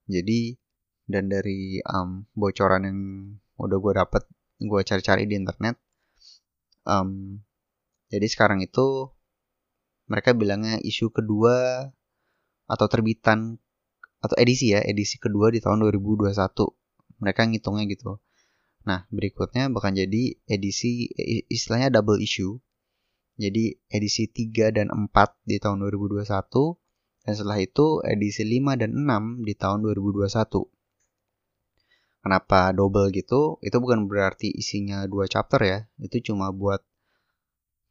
Jadi 0.07 0.55
dan 1.11 1.27
dari 1.27 1.83
um, 1.83 2.23
bocoran 2.31 2.87
yang 2.87 2.99
udah 3.59 3.77
gue 3.77 3.93
dapet 3.93 4.23
gue 4.61 4.81
cari-cari 4.85 5.27
di 5.27 5.35
internet 5.35 5.75
um, 6.87 7.41
jadi 8.07 8.25
sekarang 8.31 8.63
itu 8.63 9.11
mereka 10.07 10.31
bilangnya 10.31 10.79
isu 10.79 11.11
kedua 11.11 11.89
atau 12.69 12.87
terbitan 12.87 13.59
atau 14.21 14.35
edisi 14.37 14.71
ya, 14.71 14.85
edisi 14.85 15.17
kedua 15.17 15.49
di 15.49 15.59
tahun 15.59 15.81
2021. 15.89 16.31
Mereka 17.21 17.41
ngitungnya 17.49 17.85
gitu. 17.89 18.21
Nah, 18.85 19.05
berikutnya 19.13 19.69
bakal 19.69 19.93
jadi 19.93 20.37
edisi 20.49 21.09
istilahnya 21.49 21.93
double 21.93 22.21
issue. 22.21 22.57
Jadi 23.41 23.73
edisi 23.89 24.29
3 24.29 24.69
dan 24.69 24.93
4 24.93 25.09
di 25.49 25.57
tahun 25.57 25.81
2021 25.81 26.25
dan 27.21 27.33
setelah 27.33 27.57
itu 27.61 28.01
edisi 28.05 28.45
5 28.45 28.77
dan 28.77 28.91
6 28.93 29.45
di 29.45 29.53
tahun 29.57 29.81
2021. 29.85 30.69
Kenapa 32.21 32.69
double 32.69 33.09
gitu? 33.09 33.57
Itu 33.65 33.81
bukan 33.81 34.05
berarti 34.05 34.53
isinya 34.53 35.09
dua 35.09 35.25
chapter 35.25 35.57
ya. 35.61 35.79
Itu 35.97 36.21
cuma 36.21 36.53
buat 36.53 36.85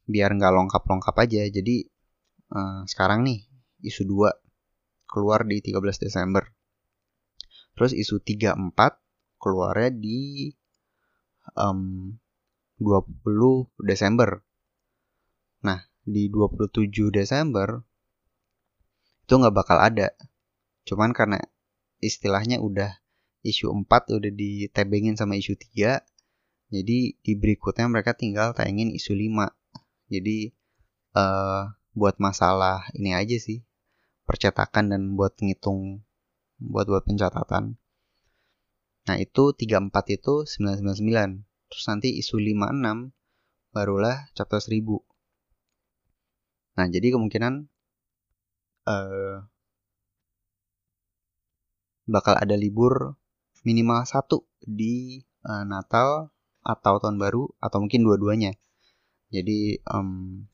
biar 0.07 0.31
nggak 0.39 0.51
lengkap-lengkap 0.55 1.15
aja. 1.19 1.41
Jadi 1.51 1.83
uh, 2.55 2.87
sekarang 2.87 3.27
nih 3.27 3.43
isu 3.83 4.07
2 4.07 4.31
keluar 5.11 5.43
di 5.43 5.59
13 5.59 6.07
Desember. 6.07 6.47
Terus 7.75 7.91
isu 7.91 8.23
34 8.23 8.55
keluarnya 9.35 9.91
di 9.91 10.47
um, 11.59 12.15
20 12.79 13.69
Desember. 13.83 14.39
Nah, 15.67 15.83
di 16.07 16.31
27 16.31 17.11
Desember 17.11 17.83
itu 19.27 19.33
nggak 19.35 19.55
bakal 19.55 19.77
ada. 19.77 20.15
Cuman 20.87 21.11
karena 21.11 21.37
istilahnya 22.01 22.63
udah 22.63 23.03
isu 23.45 23.69
4 23.85 24.17
udah 24.17 24.31
ditebengin 24.33 25.19
sama 25.19 25.37
isu 25.37 25.53
3, 25.59 26.01
jadi 26.71 26.99
di 27.19 27.33
berikutnya 27.35 27.85
mereka 27.91 28.15
tinggal 28.15 28.55
tayangin 28.55 28.95
isu 28.95 29.13
5. 29.13 29.51
Jadi 30.11 30.51
uh, 31.15 31.71
buat 31.91 32.15
masalah 32.17 32.87
ini 32.95 33.11
aja 33.11 33.35
sih 33.35 33.63
percetakan 34.31 34.95
dan 34.95 35.01
buat 35.19 35.35
ngitung 35.43 36.07
buat 36.57 36.87
buat 36.87 37.03
pencatatan. 37.03 37.75
Nah 39.11 39.17
itu 39.19 39.51
34 39.51 40.15
itu 40.15 40.47
999 40.47 41.43
terus 41.71 41.85
nanti 41.87 42.19
isu 42.19 42.39
56 42.39 43.11
barulah 43.71 44.27
chapter 44.35 44.59
1000 44.59 44.83
nah 46.71 46.87
jadi 46.87 47.15
kemungkinan 47.15 47.67
uh, 48.87 49.43
bakal 52.11 52.35
ada 52.35 52.55
libur 52.59 53.15
minimal 53.63 54.03
satu 54.03 54.43
di 54.59 55.23
uh, 55.47 55.63
Natal 55.63 56.33
atau 56.61 57.01
tahun 57.01 57.17
baru 57.17 57.49
atau 57.57 57.81
mungkin 57.81 58.05
dua-duanya. 58.05 58.53
Jadi 59.31 59.81
um, 59.89 60.45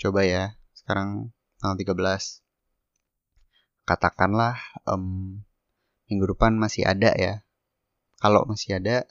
coba 0.00 0.26
ya 0.26 0.44
sekarang 0.74 1.30
tanggal 1.60 1.78
13 1.78 2.43
katakanlah 3.84 4.56
um, 4.88 5.40
minggu 6.08 6.24
depan 6.36 6.56
masih 6.56 6.88
ada 6.88 7.12
ya. 7.14 7.44
Kalau 8.20 8.48
masih 8.48 8.80
ada 8.80 9.04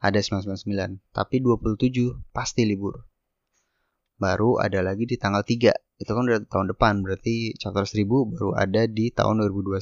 ada 0.00 0.18
999 0.20 1.00
tapi 1.12 1.40
27 1.40 2.32
pasti 2.32 2.64
libur. 2.68 3.08
Baru 4.16 4.60
ada 4.60 4.80
lagi 4.80 5.04
di 5.04 5.16
tanggal 5.20 5.44
3 5.44 6.00
itu 6.00 6.10
kan 6.10 6.22
udah 6.26 6.44
tahun 6.48 6.66
depan 6.74 7.04
berarti 7.04 7.54
chapter 7.60 7.86
1000 7.86 8.04
baru 8.04 8.50
ada 8.56 8.88
di 8.88 9.12
tahun 9.14 9.46
2021 9.46 9.80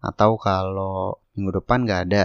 atau 0.00 0.30
kalau 0.40 1.20
minggu 1.36 1.60
depan 1.60 1.84
nggak 1.84 2.00
ada. 2.08 2.24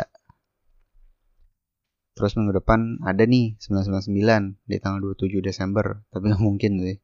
Terus 2.16 2.40
minggu 2.40 2.56
depan 2.64 3.04
ada 3.04 3.28
nih 3.28 3.60
999 3.60 4.64
di 4.64 4.76
tanggal 4.80 5.04
27 5.20 5.44
Desember. 5.44 6.08
Tapi 6.16 6.32
nggak 6.32 6.44
mungkin 6.44 6.80
sih. 6.80 6.98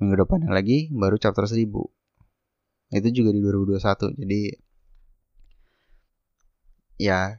Minggu 0.00 0.20
depan 0.20 0.44
lagi 0.52 0.92
baru 0.92 1.16
chapter 1.16 1.48
1000 1.48 1.99
itu 2.90 3.22
juga 3.22 3.30
di 3.30 3.40
2021 3.42 4.18
jadi 4.18 4.40
ya 7.00 7.38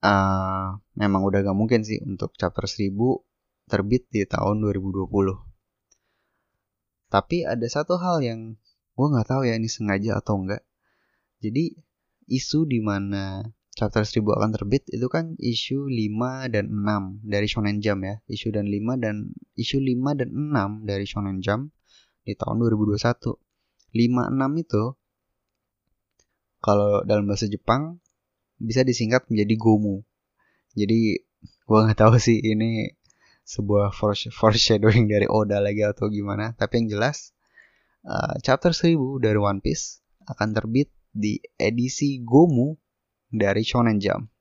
uh, 0.00 0.66
memang 0.94 1.22
udah 1.26 1.42
gak 1.42 1.58
mungkin 1.58 1.82
sih 1.82 1.98
untuk 2.06 2.32
chapter 2.38 2.64
1000 2.64 2.94
terbit 3.66 4.06
di 4.08 4.22
tahun 4.24 4.62
2020 4.62 5.10
tapi 7.12 7.44
ada 7.44 7.66
satu 7.68 7.98
hal 8.00 8.24
yang 8.24 8.56
gue 8.92 9.06
nggak 9.08 9.28
tahu 9.28 9.44
ya 9.44 9.56
ini 9.56 9.68
sengaja 9.68 10.20
atau 10.20 10.40
enggak 10.40 10.62
jadi 11.42 11.74
isu 12.30 12.70
di 12.70 12.78
mana 12.78 13.42
chapter 13.72 14.04
1000 14.04 14.22
akan 14.22 14.50
terbit 14.54 14.84
itu 14.92 15.08
kan 15.08 15.34
isu 15.40 15.88
5 15.88 16.52
dan 16.52 16.70
6 16.70 17.24
dari 17.26 17.46
Shonen 17.48 17.80
Jump 17.80 18.04
ya. 18.04 18.20
Isu 18.28 18.52
dan 18.52 18.68
5 18.68 19.00
dan 19.00 19.32
isu 19.56 19.80
5 19.80 20.20
dan 20.20 20.30
6 20.30 20.88
dari 20.88 21.04
Shonen 21.08 21.40
Jump 21.40 21.72
di 22.22 22.36
tahun 22.36 22.62
2021. 22.62 23.41
5 23.92 24.32
6 24.32 24.64
itu 24.64 24.84
kalau 26.62 27.02
dalam 27.04 27.28
bahasa 27.28 27.50
Jepang 27.50 27.98
bisa 28.56 28.86
disingkat 28.86 29.26
menjadi 29.28 29.54
Gomu. 29.58 30.06
Jadi 30.72 31.20
gua 31.66 31.84
nggak 31.84 32.00
tahu 32.00 32.16
sih 32.16 32.38
ini 32.40 32.88
sebuah 33.42 33.92
foreshadowing 34.32 35.10
dari 35.10 35.26
Oda 35.28 35.58
lagi 35.60 35.82
atau 35.84 36.08
gimana, 36.08 36.56
tapi 36.56 36.80
yang 36.80 36.96
jelas 36.96 37.36
uh, 38.08 38.38
chapter 38.40 38.72
1000 38.72 38.96
dari 39.20 39.36
One 39.36 39.60
Piece 39.60 40.00
akan 40.24 40.56
terbit 40.56 40.88
di 41.12 41.36
edisi 41.60 42.24
Gomu 42.24 42.72
dari 43.28 43.60
Shonen 43.60 44.00
Jump. 44.00 44.31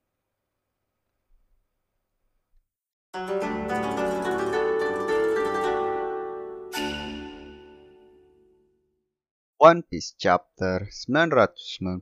One 9.61 9.85
Piece 9.85 10.17
Chapter 10.17 10.89
998 10.89 12.01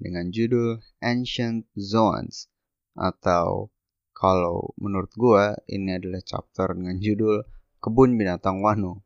dengan 0.00 0.32
judul 0.32 0.80
Ancient 1.04 1.68
Zones 1.76 2.48
atau 2.96 3.68
kalau 4.16 4.72
menurut 4.80 5.12
gua 5.12 5.60
ini 5.68 6.00
adalah 6.00 6.24
chapter 6.24 6.72
dengan 6.72 6.96
judul 6.96 7.44
Kebun 7.84 8.16
Binatang 8.16 8.64
Wano. 8.64 9.04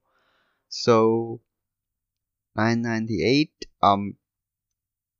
So 0.71 1.42
998 2.55 3.51
um 3.83 4.14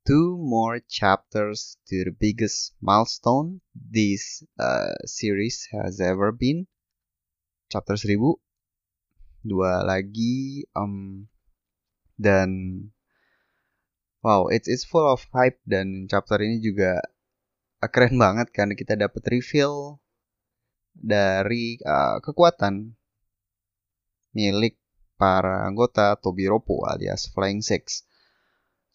two 0.07 0.39
more 0.39 0.79
chapters 0.87 1.75
to 1.91 2.07
the 2.07 2.15
biggest 2.15 2.79
milestone 2.79 3.67
this 3.75 4.47
uh, 4.63 4.95
series 5.11 5.67
has 5.75 5.99
ever 5.99 6.31
been. 6.31 6.71
Chapter 7.67 7.99
1000. 7.99 8.39
Dua 9.43 9.83
lagi 9.83 10.63
um 10.79 11.27
dan 12.19 12.51
wow, 14.21 14.51
it's 14.51 14.67
it's 14.67 14.85
full 14.85 15.07
of 15.07 15.23
hype 15.31 15.57
dan 15.65 16.11
chapter 16.11 16.37
ini 16.43 16.59
juga 16.59 17.01
uh, 17.81 17.89
keren 17.89 18.19
banget 18.19 18.51
karena 18.51 18.75
kita 18.75 18.99
dapat 18.99 19.23
reveal 19.31 20.03
dari 20.99 21.79
uh, 21.87 22.19
kekuatan 22.19 22.99
milik 24.35 24.77
para 25.15 25.65
anggota 25.65 26.19
Tobiropo 26.19 26.85
alias 26.85 27.31
Flying 27.31 27.63
Six 27.63 28.09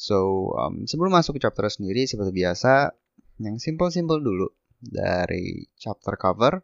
So, 0.03 0.51
um, 0.59 0.83
sebelum 0.83 1.15
masuk 1.15 1.39
ke 1.39 1.47
chapter 1.47 1.63
sendiri, 1.71 2.03
seperti 2.09 2.35
biasa, 2.35 2.91
yang 3.39 3.55
simple-simple 3.55 4.19
dulu 4.19 4.51
dari 4.83 5.63
chapter 5.79 6.19
cover. 6.19 6.59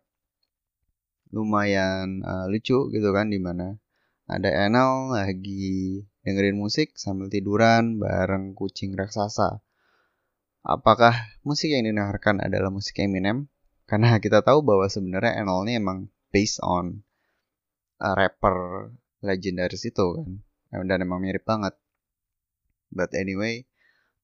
Lumayan 1.32 2.26
uh, 2.26 2.52
lucu 2.52 2.90
gitu 2.90 3.10
kan, 3.16 3.30
di 3.30 3.40
mana 3.40 3.78
ada 4.28 4.50
Enel 4.50 5.14
lagi 5.14 6.04
dengerin 6.24 6.60
musik 6.60 7.00
sambil 7.00 7.32
tiduran 7.32 7.98
bareng 7.98 8.56
kucing 8.56 8.96
raksasa. 8.96 9.64
Apakah 10.66 11.16
musik 11.48 11.72
yang 11.72 11.88
didengarkan 11.88 12.44
adalah 12.44 12.68
musik 12.68 13.00
Eminem? 13.00 13.48
Karena 13.88 14.18
kita 14.24 14.44
tahu 14.44 14.62
bahwa 14.62 14.86
sebenarnya 14.92 15.40
Enel 15.40 15.64
ini 15.66 15.80
emang 15.80 15.98
based 16.30 16.60
on 16.62 17.02
a 18.00 18.14
rapper 18.16 18.92
legendaris 19.24 19.88
itu 19.88 20.06
kan. 20.70 20.86
Dan 20.86 21.02
emang 21.02 21.24
mirip 21.24 21.48
banget. 21.48 21.74
But 22.94 23.14
anyway, 23.18 23.66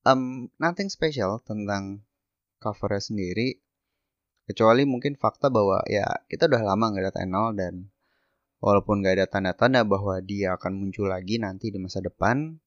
um, 0.05 0.53
nothing 0.61 0.93
special 0.93 1.41
tentang 1.41 2.05
covernya 2.61 3.01
sendiri. 3.01 3.61
Kecuali 4.45 4.85
mungkin 4.85 5.17
fakta 5.17 5.49
bahwa 5.49 5.81
ya 5.89 6.05
kita 6.29 6.45
udah 6.45 6.61
lama 6.61 6.93
nggak 6.93 7.09
ada 7.09 7.13
Tenol 7.17 7.57
dan 7.57 7.89
walaupun 8.65 9.05
nggak 9.05 9.21
ada 9.21 9.27
tanda-tanda 9.29 9.85
bahwa 9.85 10.17
dia 10.25 10.57
akan 10.57 10.73
muncul 10.73 11.05
lagi 11.05 11.37
nanti 11.37 11.69
di 11.69 11.77
masa 11.77 12.01
depan, 12.01 12.57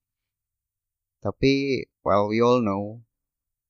tapi 1.18 1.82
well 2.06 2.30
we 2.30 2.38
all 2.38 2.62
know 2.62 3.02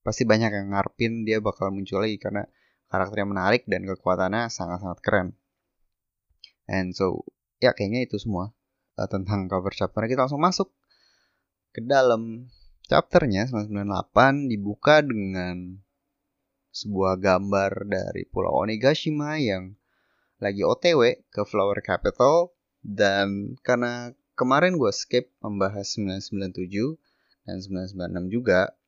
pasti 0.05 0.29
banyak 0.29 0.53
yang 0.53 0.77
ngarepin 0.77 1.25
dia 1.25 1.41
bakal 1.41 1.73
muncul 1.73 2.05
lagi 2.05 2.21
karena 2.21 2.45
karakternya 2.93 3.29
menarik 3.33 3.65
dan 3.65 3.89
kekuatannya 3.89 4.53
sangat-sangat 4.53 5.01
keren. 5.01 5.29
And 6.69 6.93
so 6.93 7.25
ya 7.65 7.73
kayaknya 7.73 8.05
itu 8.05 8.21
semua 8.21 8.53
uh, 9.01 9.09
tentang 9.09 9.49
cover 9.49 9.73
chapter 9.73 10.05
kita 10.05 10.29
langsung 10.29 10.45
masuk 10.45 10.69
ke 11.73 11.81
dalam 11.81 12.53
chapternya 12.85 13.49
998 13.49 14.53
dibuka 14.53 15.01
dengan 15.01 15.81
sebuah 16.77 17.17
gambar 17.17 17.89
dari 17.89 18.29
Pulau 18.29 18.53
Onigashima 18.69 19.41
yang 19.41 19.78
lagi 20.39 20.63
OTW 20.63 21.27
ke 21.35 21.43
Flower 21.43 21.83
Capital 21.83 22.55
dan 22.83 23.59
karena 23.67 24.15
kemarin 24.39 24.79
gue 24.79 24.91
skip 24.95 25.35
membahas 25.43 25.99
997 25.99 26.95
dan 27.43 27.59
996 27.59 28.31
juga 28.31 28.79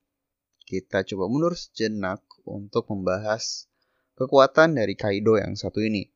kita 0.71 1.03
coba 1.03 1.25
mundur 1.27 1.59
sejenak 1.59 2.23
untuk 2.47 2.87
membahas 2.87 3.67
kekuatan 4.15 4.79
dari 4.79 4.95
Kaido 4.95 5.35
yang 5.35 5.59
satu 5.59 5.83
ini. 5.83 6.07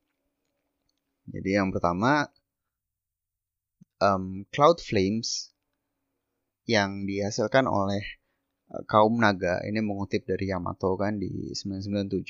Jadi 1.27 1.59
yang 1.59 1.75
pertama 1.75 2.31
um, 3.99 4.47
Cloud 4.55 4.79
Flames 4.79 5.51
yang 6.63 7.03
dihasilkan 7.03 7.67
oleh 7.67 8.07
uh, 8.71 8.87
kaum 8.87 9.19
naga 9.19 9.59
ini 9.67 9.83
mengutip 9.83 10.23
dari 10.23 10.47
Yamato 10.47 10.95
kan 10.95 11.19
di 11.19 11.51
997 11.51 12.23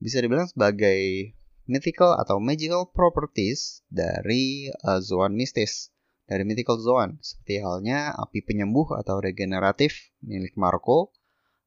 bisa 0.00 0.16
dibilang 0.24 0.48
sebagai 0.48 1.36
mythical 1.64 2.16
atau 2.16 2.36
magical 2.40 2.88
properties 2.92 3.84
dari 3.88 4.68
uh, 4.84 5.00
Zoan 5.00 5.36
mistis. 5.36 5.92
Dari 6.24 6.40
mythical 6.40 6.80
Zoan 6.80 7.20
seperti 7.20 7.60
halnya 7.60 8.16
api 8.16 8.40
penyembuh 8.40 8.96
atau 8.96 9.20
regeneratif 9.20 10.08
milik 10.24 10.56
Marco 10.56 11.12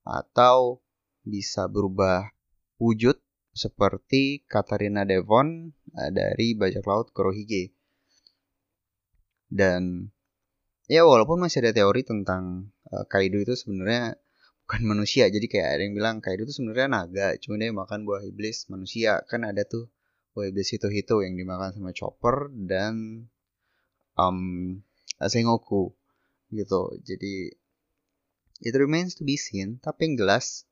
atau 0.02 0.82
bisa 1.22 1.70
berubah 1.70 2.34
wujud 2.82 3.22
seperti 3.54 4.46
Katarina 4.50 5.06
Devon 5.06 5.74
uh, 5.94 6.10
dari 6.10 6.58
bajak 6.58 6.86
laut 6.86 7.14
Kurohige. 7.14 7.74
Dan 9.48 10.10
ya 10.90 11.06
walaupun 11.06 11.38
masih 11.38 11.62
ada 11.62 11.74
teori 11.78 12.02
tentang 12.02 12.74
uh, 12.90 13.06
Kaido 13.06 13.38
itu 13.38 13.54
sebenarnya 13.54 14.18
bukan 14.68 14.84
manusia. 14.92 15.32
Jadi 15.32 15.48
kayak 15.48 15.80
ada 15.80 15.82
yang 15.88 15.96
bilang 15.96 16.20
Kaido 16.20 16.44
itu 16.44 16.60
sebenarnya 16.60 16.92
naga 16.92 17.28
cuma 17.40 17.56
dia 17.56 17.72
makan 17.72 18.04
buah 18.04 18.28
iblis 18.28 18.68
manusia. 18.68 19.24
Kan 19.32 19.48
ada 19.48 19.64
tuh 19.64 19.88
buah 20.36 20.52
iblis 20.52 20.76
itu 20.76 20.92
itu 20.92 21.16
yang 21.24 21.40
dimakan 21.40 21.72
sama 21.72 21.96
Chopper 21.96 22.52
dan 22.52 23.26
um, 24.20 24.40
Sengoku 25.24 25.96
gitu. 26.52 27.00
Jadi 27.08 27.56
it 28.60 28.76
remains 28.76 29.16
to 29.16 29.24
be 29.24 29.40
seen. 29.40 29.80
Tapi 29.80 30.12
yang 30.12 30.28
jelas 30.28 30.68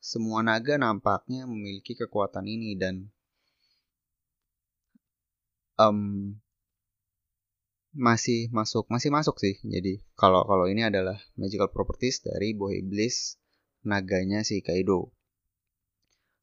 semua 0.00 0.40
naga 0.40 0.80
nampaknya 0.80 1.44
memiliki 1.44 1.92
kekuatan 1.92 2.48
ini 2.48 2.72
dan 2.80 3.12
um, 5.76 6.32
masih 7.96 8.52
masuk 8.52 8.84
masih 8.92 9.08
masuk 9.08 9.36
sih. 9.40 9.56
Jadi 9.64 10.04
kalau 10.18 10.44
kalau 10.44 10.68
ini 10.68 10.84
adalah 10.84 11.16
magical 11.40 11.72
properties 11.72 12.20
dari 12.20 12.52
buah 12.52 12.76
iblis 12.76 13.40
naganya 13.86 14.44
si 14.44 14.60
Kaido. 14.60 15.12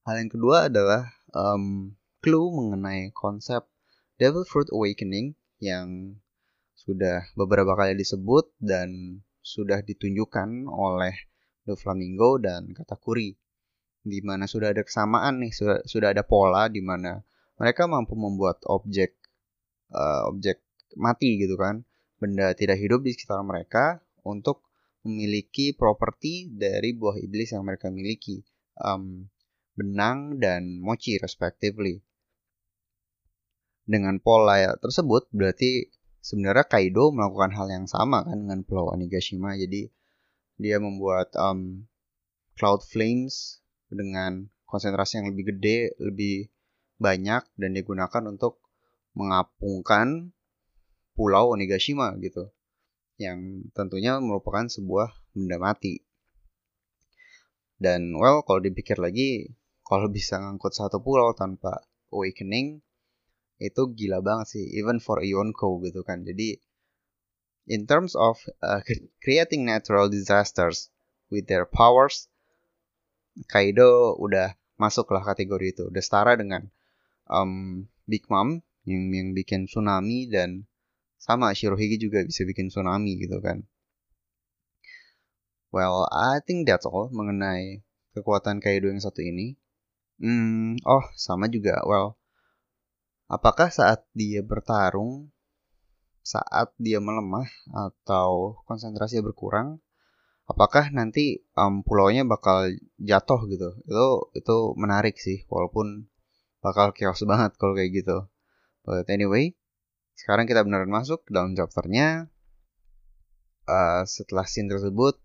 Hal 0.05 0.21
yang 0.21 0.29
kedua 0.29 0.69
adalah 0.69 1.09
um, 1.33 1.93
clue 2.21 2.49
mengenai 2.53 3.09
konsep 3.13 3.65
Devil 4.17 4.45
Fruit 4.45 4.69
Awakening 4.69 5.33
yang 5.61 6.17
sudah 6.77 7.25
beberapa 7.33 7.73
kali 7.73 7.97
disebut 7.97 8.53
dan 8.61 9.21
sudah 9.41 9.81
ditunjukkan 9.81 10.69
oleh 10.69 11.13
The 11.65 11.73
Flamingo 11.77 12.37
dan 12.37 12.73
Katakuri. 12.73 13.37
Di 14.05 14.21
mana 14.21 14.45
sudah 14.45 14.69
ada 14.69 14.85
kesamaan 14.85 15.41
nih 15.41 15.49
sudah 15.49 15.81
sudah 15.85 16.13
ada 16.13 16.21
pola 16.21 16.69
di 16.69 16.81
mana 16.85 17.25
mereka 17.57 17.89
mampu 17.89 18.13
membuat 18.13 18.61
objek 18.69 19.17
uh, 19.89 20.29
objek 20.29 20.64
mati 20.93 21.41
gitu 21.41 21.57
kan 21.57 21.81
benda 22.21 22.53
tidak 22.55 22.79
hidup 22.79 23.03
di 23.03 23.11
sekitar 23.11 23.41
mereka 23.43 23.99
untuk 24.23 24.65
memiliki 25.05 25.77
properti 25.77 26.49
dari 26.49 26.97
buah 26.97 27.21
iblis 27.21 27.53
yang 27.53 27.61
mereka 27.61 27.93
miliki, 27.93 28.41
um, 28.81 29.29
benang 29.77 30.41
dan 30.41 30.81
mochi 30.81 31.21
respectively. 31.21 32.01
Dengan 33.85 34.17
pola 34.17 34.73
tersebut 34.81 35.29
berarti 35.29 35.93
sebenarnya 36.25 36.65
Kaido 36.65 37.13
melakukan 37.13 37.53
hal 37.53 37.69
yang 37.69 37.85
sama 37.85 38.25
kan 38.25 38.33
dengan 38.33 38.65
Pulau 38.65 38.89
Onigashima. 38.89 39.53
Jadi 39.53 39.85
dia 40.57 40.81
membuat 40.81 41.29
um, 41.37 41.85
cloud 42.57 42.81
flames 42.81 43.61
dengan 43.93 44.49
konsentrasi 44.65 45.21
yang 45.21 45.29
lebih 45.29 45.53
gede, 45.53 45.93
lebih 46.01 46.49
banyak 46.97 47.45
dan 47.61 47.71
digunakan 47.77 48.23
untuk 48.25 48.57
mengapungkan 49.13 50.34
Pulau 51.15 51.55
Onigashima 51.55 52.13
gitu. 52.19 52.51
Yang 53.15 53.71
tentunya 53.71 54.19
merupakan 54.19 54.67
sebuah 54.67 55.15
benda 55.31 55.57
mati. 55.57 56.03
Dan 57.79 58.15
well 58.15 58.43
kalau 58.43 58.59
dipikir 58.59 58.99
lagi 58.99 59.55
kalau 59.85 60.09
bisa 60.09 60.41
ngangkut 60.41 60.73
satu 60.73 60.99
pulau 60.99 61.31
tanpa 61.37 61.85
awakening 62.09 62.81
itu 63.61 63.81
gila 63.95 64.19
banget 64.19 64.47
sih 64.51 64.65
even 64.75 64.99
for 64.99 65.23
Yonko 65.23 65.79
gitu 65.85 66.03
kan 66.03 66.27
jadi 66.27 66.59
in 67.71 67.87
terms 67.87 68.17
of 68.17 68.35
uh, 68.59 68.83
creating 69.23 69.63
natural 69.63 70.11
disasters 70.11 70.91
with 71.31 71.47
their 71.47 71.63
powers 71.63 72.27
Kaido 73.47 74.15
udah 74.19 74.55
masuk 74.79 75.11
lah 75.11 75.23
kategori 75.23 75.75
itu 75.75 75.83
udah 75.87 76.03
setara 76.03 76.35
dengan 76.35 76.67
um, 77.27 77.83
Big 78.07 78.27
Mom 78.27 78.59
yang 78.87 79.11
yang 79.11 79.31
bikin 79.31 79.67
tsunami 79.67 80.27
dan 80.27 80.67
sama 81.19 81.51
Shirohige 81.55 81.97
juga 82.01 82.23
bisa 82.23 82.43
bikin 82.43 82.69
tsunami 82.69 83.17
gitu 83.19 83.39
kan 83.41 83.63
Well, 85.75 86.07
I 86.07 86.39
think 86.39 86.71
that's 86.71 86.87
all 86.87 87.11
mengenai 87.11 87.83
kekuatan 88.15 88.63
Kaido 88.63 88.87
yang 88.87 89.03
satu 89.03 89.19
ini. 89.19 89.59
Hmm, 90.23 90.79
oh, 90.87 91.03
sama 91.19 91.51
juga. 91.51 91.83
Well, 91.83 92.15
apakah 93.27 93.67
saat 93.67 94.07
dia 94.15 94.39
bertarung, 94.39 95.35
saat 96.23 96.71
dia 96.79 97.03
melemah 97.03 97.51
atau 97.75 98.55
konsentrasi 98.63 99.19
berkurang, 99.19 99.83
apakah 100.47 100.95
nanti 100.95 101.43
um, 101.59 101.83
pulaunya 101.83 102.23
bakal 102.23 102.71
jatuh 102.95 103.43
gitu? 103.51 103.75
Itu 103.83 104.31
itu 104.31 104.57
menarik 104.79 105.19
sih, 105.19 105.43
walaupun 105.51 106.07
bakal 106.63 106.95
chaos 106.95 107.19
banget 107.27 107.51
kalau 107.59 107.75
kayak 107.75 107.91
gitu. 107.99 108.31
But 108.87 109.11
anyway, 109.11 109.59
sekarang 110.15 110.47
kita 110.47 110.63
beneran 110.63 110.91
masuk 110.91 111.23
dalam 111.27 111.53
chapternya. 111.53 112.31
Uh, 113.65 114.05
setelah 114.05 114.45
scene 114.45 114.69
tersebut, 114.69 115.17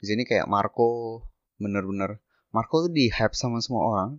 di 0.00 0.06
sini 0.08 0.22
kayak 0.24 0.48
Marco 0.48 1.22
bener-bener 1.60 2.24
Marco 2.50 2.88
tuh 2.88 2.92
di 2.92 3.12
hype 3.12 3.36
sama 3.36 3.60
semua 3.60 3.84
orang 3.84 4.10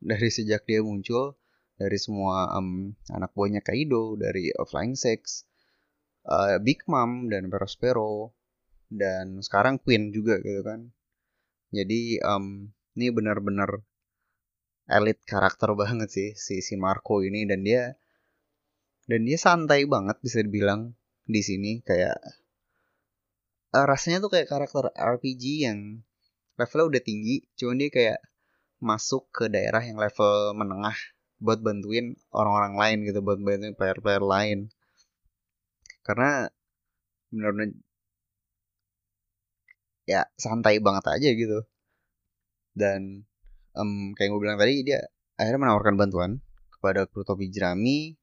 dari 0.00 0.32
sejak 0.32 0.64
dia 0.64 0.80
muncul 0.80 1.36
dari 1.76 2.00
semua 2.00 2.56
um, 2.56 2.96
anak 3.12 3.36
buahnya 3.36 3.60
Kaido 3.60 4.16
dari 4.16 4.48
Flying 4.56 4.96
Six 4.96 5.44
uh, 6.24 6.56
Big 6.64 6.80
Mom 6.88 7.28
dan 7.28 7.52
Perospero 7.52 8.32
dan 8.88 9.44
sekarang 9.44 9.76
Queen 9.76 10.08
juga 10.08 10.40
gitu 10.40 10.64
kan 10.64 10.88
jadi 11.68 12.24
um, 12.24 12.72
ini 12.96 13.12
benar-benar 13.12 13.84
elit 14.88 15.20
karakter 15.28 15.76
banget 15.76 16.08
sih 16.08 16.30
si 16.32 16.64
si 16.64 16.80
Marco 16.80 17.20
ini 17.20 17.44
dan 17.44 17.60
dia 17.60 17.92
dan 19.06 19.20
dia 19.22 19.38
santai 19.38 19.86
banget 19.86 20.18
bisa 20.18 20.42
dibilang 20.42 20.94
di 21.26 21.40
sini. 21.42 21.80
Kayak 21.86 22.18
uh, 23.74 23.86
rasanya 23.86 24.18
tuh 24.22 24.30
kayak 24.34 24.50
karakter 24.50 24.90
RPG 24.94 25.66
yang 25.66 26.02
levelnya 26.58 26.86
udah 26.96 27.02
tinggi 27.04 27.44
cuman 27.54 27.76
dia 27.78 27.90
kayak 27.92 28.18
masuk 28.82 29.28
ke 29.32 29.48
daerah 29.48 29.80
yang 29.80 29.96
level 30.00 30.56
menengah 30.56 30.96
buat 31.36 31.60
bantuin 31.60 32.16
orang-orang 32.32 32.74
lain 32.80 32.98
gitu 33.08 33.20
buat 33.20 33.38
bantuin 33.40 33.76
player-player 33.78 34.24
lain. 34.24 34.58
Karena 36.02 36.50
benar-benar 37.30 37.76
ya 40.06 40.22
santai 40.38 40.78
banget 40.82 41.04
aja 41.14 41.28
gitu. 41.30 41.58
Dan 42.76 43.26
um, 43.78 44.12
kayak 44.18 44.28
gue 44.34 44.40
bilang 44.40 44.58
tadi 44.60 44.82
dia 44.82 45.00
akhirnya 45.36 45.60
menawarkan 45.68 45.96
bantuan 46.00 46.30
kepada 46.72 47.04
kru 47.08 47.24
topi 47.24 47.48
jerami 47.52 48.16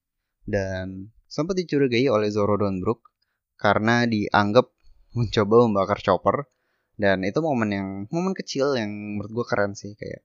dan 0.44 1.12
sempat 1.28 1.56
dicurigai 1.56 2.08
oleh 2.12 2.30
Zoro 2.30 2.60
dan 2.60 2.84
Brook 2.84 3.10
karena 3.56 4.04
dianggap 4.04 4.70
mencoba 5.18 5.56
membakar 5.68 6.00
chopper. 6.04 6.48
Dan 6.94 7.26
itu 7.26 7.42
momen 7.42 7.70
yang 7.74 7.88
momen 8.14 8.38
kecil 8.38 8.78
yang 8.78 9.18
menurut 9.18 9.32
gue 9.34 9.46
keren 9.50 9.74
sih 9.74 9.98
kayak 9.98 10.22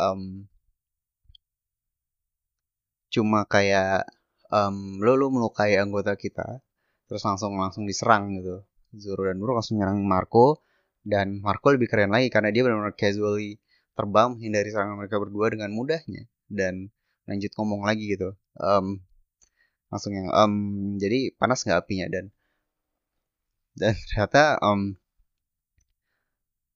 um, 0.00 0.48
cuma 3.12 3.44
kayak 3.44 4.08
um, 4.48 4.96
lo 5.04 5.12
lo 5.20 5.28
melukai 5.28 5.76
anggota 5.76 6.16
kita 6.16 6.64
terus 7.04 7.20
langsung 7.24 7.60
langsung 7.60 7.84
diserang 7.84 8.32
gitu. 8.40 8.64
Zoro 8.96 9.28
dan 9.28 9.36
Zoro 9.36 9.60
langsung 9.60 9.76
nyerang 9.76 10.00
Marco 10.08 10.64
dan 11.04 11.44
Marco 11.44 11.68
lebih 11.68 11.92
keren 11.92 12.16
lagi 12.16 12.32
karena 12.32 12.48
dia 12.48 12.64
benar-benar 12.64 12.96
casually 12.96 13.60
terbang 13.92 14.40
menghindari 14.40 14.72
serangan 14.72 14.96
mereka 14.96 15.20
berdua 15.20 15.52
dengan 15.52 15.68
mudahnya. 15.76 16.24
Dan 16.48 16.88
lanjut 17.28 17.52
ngomong 17.60 17.84
lagi 17.84 18.08
gitu 18.08 18.32
um, 18.56 19.00
langsung 19.88 20.12
yang 20.12 20.28
um, 20.32 20.54
jadi 21.00 21.32
panas 21.36 21.64
nggak 21.64 21.80
apinya? 21.84 22.06
Dan 22.08 22.24
dan 23.78 23.94
ternyata 23.94 24.58
um, 24.60 24.98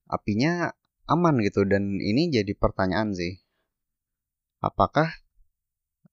apinya 0.09 0.73
aman 1.09 1.41
gitu. 1.45 1.65
Dan 1.69 1.99
ini 1.99 2.33
jadi 2.33 2.53
pertanyaan 2.57 3.13
sih. 3.17 3.41
Apakah 4.63 5.11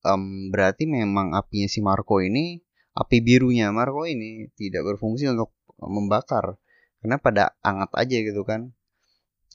um, 0.04 0.50
berarti 0.50 0.90
memang 0.90 1.38
apinya 1.38 1.70
si 1.70 1.80
Marco 1.86 2.18
ini 2.20 2.58
api 2.98 3.22
birunya 3.22 3.70
Marco 3.72 4.04
ini 4.04 4.50
tidak 4.58 4.84
berfungsi 4.96 5.30
untuk 5.30 5.54
membakar? 5.80 6.58
Karena 7.00 7.16
pada 7.22 7.56
anget 7.64 7.92
aja 7.96 8.18
gitu 8.26 8.44
kan. 8.44 8.76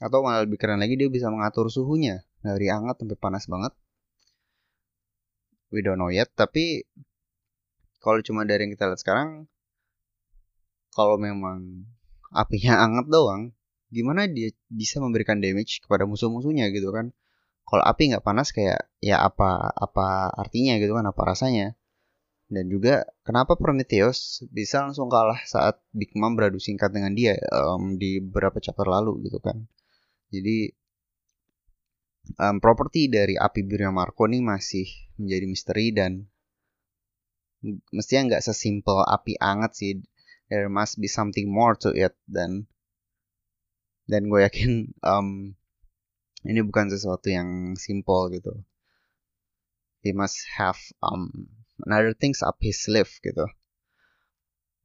Atau 0.01 0.25
malah 0.25 0.43
lebih 0.43 0.57
keren 0.59 0.81
lagi 0.81 0.97
dia 0.97 1.07
bisa 1.11 1.29
mengatur 1.29 1.69
suhunya. 1.69 2.25
Dari 2.41 2.67
hangat 2.69 3.01
sampai 3.01 3.17
panas 3.17 3.45
banget. 3.45 3.73
We 5.73 5.83
don't 5.83 5.99
know 5.99 6.13
yet 6.13 6.31
tapi 6.37 6.87
kalau 8.05 8.21
cuma 8.21 8.45
dari 8.45 8.69
yang 8.69 8.73
kita 8.77 8.85
lihat 8.85 9.01
sekarang 9.01 9.49
kalau 10.93 11.17
memang 11.17 11.89
apinya 12.31 12.79
anget 12.85 13.09
doang, 13.09 13.51
gimana 13.89 14.29
dia 14.29 14.53
bisa 14.69 15.01
memberikan 15.03 15.41
damage 15.41 15.81
kepada 15.83 16.05
musuh-musuhnya 16.05 16.69
gitu 16.69 16.93
kan? 16.93 17.11
Kalau 17.65 17.81
api 17.81 18.13
nggak 18.13 18.21
panas 18.21 18.53
kayak 18.53 18.85
ya 19.01 19.25
apa 19.25 19.73
apa 19.73 20.29
artinya 20.37 20.77
gitu 20.77 20.93
kan? 20.93 21.05
Apa 21.09 21.21
rasanya? 21.33 21.73
Dan 22.45 22.69
juga 22.69 23.09
kenapa 23.25 23.57
Prometheus 23.57 24.45
bisa 24.53 24.85
langsung 24.85 25.09
kalah 25.09 25.41
saat 25.49 25.81
Big 25.89 26.13
Mom 26.13 26.37
beradu 26.37 26.61
singkat 26.61 26.93
dengan 26.93 27.17
dia 27.17 27.33
um, 27.49 27.97
di 27.97 28.21
beberapa 28.21 28.61
chapter 28.61 28.85
lalu 28.85 29.25
gitu 29.25 29.41
kan? 29.41 29.65
Jadi 30.29 30.69
um, 32.37 32.61
properti 32.61 33.09
dari 33.09 33.33
api 33.33 33.65
biru 33.65 33.89
Marco 33.89 34.29
ini 34.29 34.45
masih 34.45 34.85
menjadi 35.17 35.45
misteri 35.49 35.89
dan 35.89 36.29
mestinya 37.89 38.35
nggak 38.35 38.45
sesimpel 38.45 39.03
api 39.05 39.39
anget 39.41 39.71
sih. 39.75 39.93
There 40.49 40.69
must 40.69 41.01
be 41.01 41.09
something 41.09 41.49
more 41.49 41.73
to 41.81 41.89
it 41.93 42.13
dan 42.29 42.69
dan 44.05 44.29
gue 44.29 44.45
yakin 44.45 44.93
um, 45.11 45.57
ini 46.45 46.61
bukan 46.61 46.93
sesuatu 46.93 47.33
yang 47.33 47.73
simple 47.73 48.29
gitu. 48.29 48.53
He 50.05 50.13
must 50.13 50.37
have 50.53 50.77
um, 51.01 51.49
another 51.81 52.13
things 52.13 52.45
up 52.45 52.61
his 52.61 52.77
sleeve 52.77 53.09
gitu. 53.25 53.49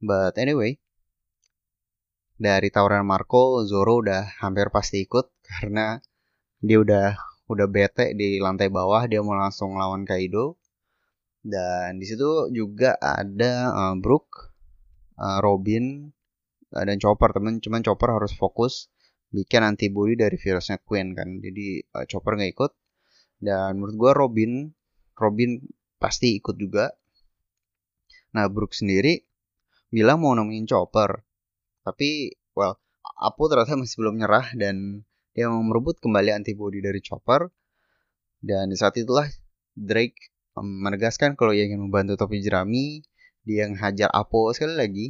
But 0.01 0.41
anyway 0.41 0.81
dari 2.41 2.73
tawaran 2.73 3.05
Marco 3.05 3.61
Zoro 3.69 4.01
udah 4.01 4.41
hampir 4.41 4.73
pasti 4.73 5.05
ikut 5.05 5.29
karena 5.53 6.01
dia 6.57 6.81
udah 6.81 7.07
udah 7.45 7.67
bete 7.69 8.17
di 8.17 8.41
lantai 8.41 8.73
bawah. 8.73 9.05
Dia 9.05 9.21
mau 9.21 9.37
langsung 9.37 9.77
lawan 9.77 10.09
Kaido 10.09 10.60
dan 11.41 11.97
di 11.97 12.05
situ 12.05 12.53
juga 12.53 12.93
ada 13.01 13.73
uh, 13.73 13.95
Brook 13.97 14.53
uh, 15.17 15.41
Robin 15.41 16.05
uh, 16.73 16.83
dan 16.85 16.97
Chopper. 17.01 17.33
Temen 17.33 17.57
cuman 17.57 17.81
Chopper 17.81 18.13
harus 18.13 18.33
fokus 18.37 18.93
bikin 19.33 19.65
antibody 19.65 20.13
dari 20.13 20.37
virusnya 20.37 20.77
Queen 20.85 21.17
kan. 21.17 21.41
Jadi 21.41 21.81
uh, 21.97 22.05
Chopper 22.05 22.37
nggak 22.37 22.51
ikut. 22.53 22.71
Dan 23.41 23.81
menurut 23.81 23.95
gue 23.97 24.11
Robin 24.13 24.51
Robin 25.17 25.51
pasti 25.97 26.37
ikut 26.37 26.53
juga. 26.61 26.93
Nah 28.37 28.45
Brook 28.47 28.77
sendiri 28.77 29.17
bilang 29.89 30.21
mau 30.21 30.37
nemuin 30.37 30.69
Chopper. 30.69 31.25
Tapi 31.81 32.37
well 32.53 32.77
Apu 33.21 33.49
ternyata 33.49 33.77
masih 33.77 33.97
belum 34.01 34.21
nyerah 34.21 34.53
dan 34.57 35.05
dia 35.33 35.49
mau 35.49 35.61
merebut 35.61 35.97
kembali 35.97 36.37
antibody 36.37 36.85
dari 36.85 37.01
Chopper. 37.01 37.49
Dan 38.41 38.69
di 38.69 38.77
saat 38.77 38.97
itulah 38.97 39.25
Drake 39.73 40.30
menegaskan 40.59 41.39
kalau 41.39 41.55
ia 41.55 41.67
ingin 41.67 41.87
membantu 41.87 42.19
topi 42.19 42.43
jerami 42.43 43.05
dia 43.47 43.65
yang 43.67 43.79
hajar 43.79 44.11
Apo 44.11 44.51
sekali 44.51 44.75
lagi. 44.75 45.07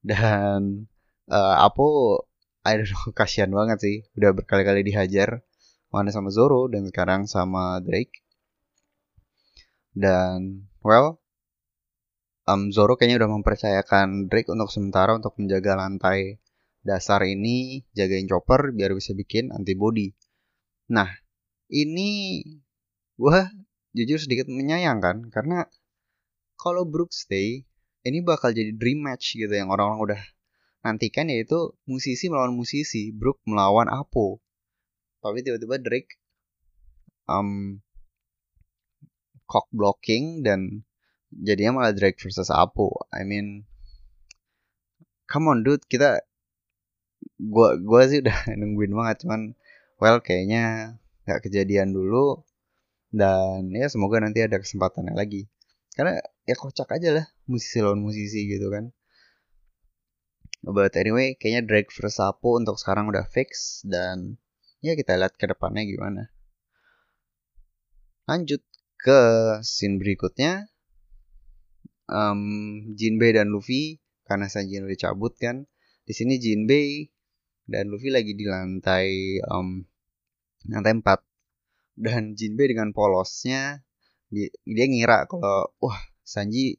Dan 0.00 0.88
uh, 1.28 1.56
Apo 1.60 2.20
I 2.64 2.76
don't 2.80 2.88
know 2.88 3.12
kasihan 3.12 3.52
banget 3.52 3.78
sih. 3.80 3.96
Udah 4.16 4.32
berkali-kali 4.32 4.84
dihajar 4.84 5.44
mana 5.90 6.14
sama 6.14 6.30
Zoro 6.32 6.70
dan 6.70 6.86
sekarang 6.88 7.28
sama 7.28 7.82
Drake. 7.84 8.24
Dan 9.92 10.70
well 10.80 11.20
um, 12.48 12.72
Zoro 12.74 12.96
kayaknya 12.98 13.26
udah 13.26 13.30
mempercayakan 13.40 14.30
Drake 14.30 14.50
untuk 14.50 14.70
sementara 14.72 15.14
untuk 15.16 15.36
menjaga 15.38 15.78
lantai 15.78 16.40
dasar 16.80 17.20
ini 17.28 17.84
jagain 17.92 18.24
chopper 18.24 18.72
biar 18.72 18.96
bisa 18.96 19.12
bikin 19.12 19.52
antibody. 19.52 20.16
Nah 20.88 21.08
ini 21.68 22.40
gue 23.20 23.40
jujur 23.96 24.18
sedikit 24.22 24.46
menyayangkan 24.46 25.30
karena 25.34 25.66
kalau 26.60 26.86
Brook 26.86 27.10
stay 27.10 27.66
ini 28.06 28.24
bakal 28.24 28.54
jadi 28.54 28.72
dream 28.76 29.04
match 29.04 29.36
gitu 29.36 29.50
yang 29.50 29.68
orang-orang 29.68 30.00
udah 30.12 30.22
nantikan 30.80 31.28
yaitu 31.28 31.76
musisi 31.84 32.32
melawan 32.32 32.56
musisi 32.56 33.12
Brook 33.12 33.40
melawan 33.44 33.88
Apo. 33.92 34.40
Tapi 35.20 35.44
tiba-tiba 35.44 35.76
Drake 35.76 36.16
um, 37.28 37.80
cock 39.44 39.68
blocking 39.68 40.40
dan 40.40 40.84
jadinya 41.28 41.80
malah 41.80 41.92
Drake 41.92 42.16
versus 42.16 42.48
Apo. 42.48 43.04
I 43.12 43.28
mean 43.28 43.68
come 45.28 45.52
on 45.52 45.60
dude 45.62 45.84
kita 45.86 46.24
gua 47.36 47.76
gua 47.76 48.08
sih 48.08 48.24
udah 48.24 48.48
nungguin 48.60 48.96
banget 48.96 49.28
cuman 49.28 49.40
well 50.00 50.18
kayaknya 50.24 50.96
nggak 51.28 51.44
kejadian 51.44 51.92
dulu 51.92 52.42
dan 53.10 53.70
ya 53.74 53.90
semoga 53.90 54.22
nanti 54.22 54.42
ada 54.42 54.58
kesempatannya 54.62 55.14
lagi. 55.18 55.50
Karena 55.94 56.22
ya 56.46 56.54
kocak 56.54 56.86
aja 56.94 57.10
lah 57.10 57.26
musisi 57.50 57.82
lawan 57.82 57.98
musisi 58.02 58.46
gitu 58.46 58.70
kan. 58.70 58.94
But 60.62 60.94
anyway 60.94 61.34
kayaknya 61.34 61.66
Drake 61.66 61.90
versus 61.90 62.22
Apo 62.22 62.56
untuk 62.56 62.78
sekarang 62.78 63.10
udah 63.10 63.26
fix 63.26 63.82
dan 63.82 64.38
ya 64.78 64.94
kita 64.94 65.18
lihat 65.18 65.34
ke 65.34 65.50
depannya 65.50 65.82
gimana. 65.82 66.30
Lanjut 68.30 68.62
ke 69.00 69.20
scene 69.66 69.98
berikutnya. 69.98 70.70
Um, 72.10 72.90
Jinbei 72.98 73.30
dan 73.34 73.54
Luffy 73.54 74.02
karena 74.26 74.46
Sanji 74.46 74.78
udah 74.78 74.98
cabut 74.98 75.34
kan. 75.34 75.66
Di 76.06 76.14
sini 76.14 76.38
Jinbei 76.38 77.10
dan 77.66 77.90
Luffy 77.90 78.10
lagi 78.10 78.34
di 78.34 78.46
lantai 78.46 79.38
um, 79.46 79.82
lantai 80.70 80.94
4 80.98 81.29
dan 82.00 82.32
Jinbei 82.32 82.72
dengan 82.72 82.96
polosnya 82.96 83.84
dia 84.32 84.86
ngira 84.88 85.28
kalau 85.28 85.68
wah 85.82 86.00
Sanji 86.24 86.78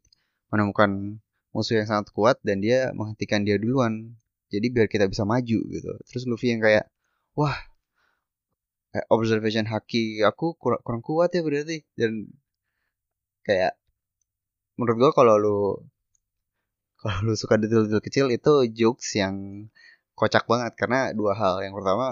menemukan 0.50 1.20
musuh 1.52 1.84
yang 1.84 1.88
sangat 1.88 2.10
kuat 2.16 2.40
dan 2.42 2.64
dia 2.64 2.96
menghentikan 2.96 3.44
dia 3.44 3.60
duluan. 3.60 4.16
Jadi 4.52 4.68
biar 4.72 4.88
kita 4.88 5.08
bisa 5.08 5.24
maju 5.28 5.60
gitu. 5.68 5.92
Terus 6.08 6.24
Luffy 6.28 6.52
yang 6.56 6.64
kayak 6.64 6.88
wah 7.36 7.56
observation 9.08 9.64
haki 9.68 10.20
aku 10.28 10.56
kurang, 10.60 10.82
kurang 10.84 11.04
kuat 11.04 11.32
ya 11.36 11.44
berarti. 11.44 11.84
Dan 11.96 12.32
kayak 13.44 13.76
menurut 14.80 14.98
gua 15.00 15.12
kalau 15.12 15.36
lu 15.40 15.60
kalau 17.00 17.32
lu 17.32 17.34
suka 17.36 17.60
detail-detail 17.60 18.04
kecil 18.04 18.28
itu 18.32 18.54
jokes 18.72 19.16
yang 19.20 19.68
kocak 20.16 20.48
banget. 20.48 20.76
Karena 20.80 21.12
dua 21.12 21.36
hal. 21.36 21.64
Yang 21.64 21.84
pertama 21.84 22.08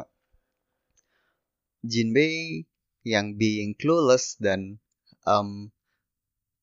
Jinbei 1.83 2.67
yang 3.09 3.33
being 3.33 3.73
clueless 3.73 4.37
dan 4.37 4.77
um, 5.25 5.73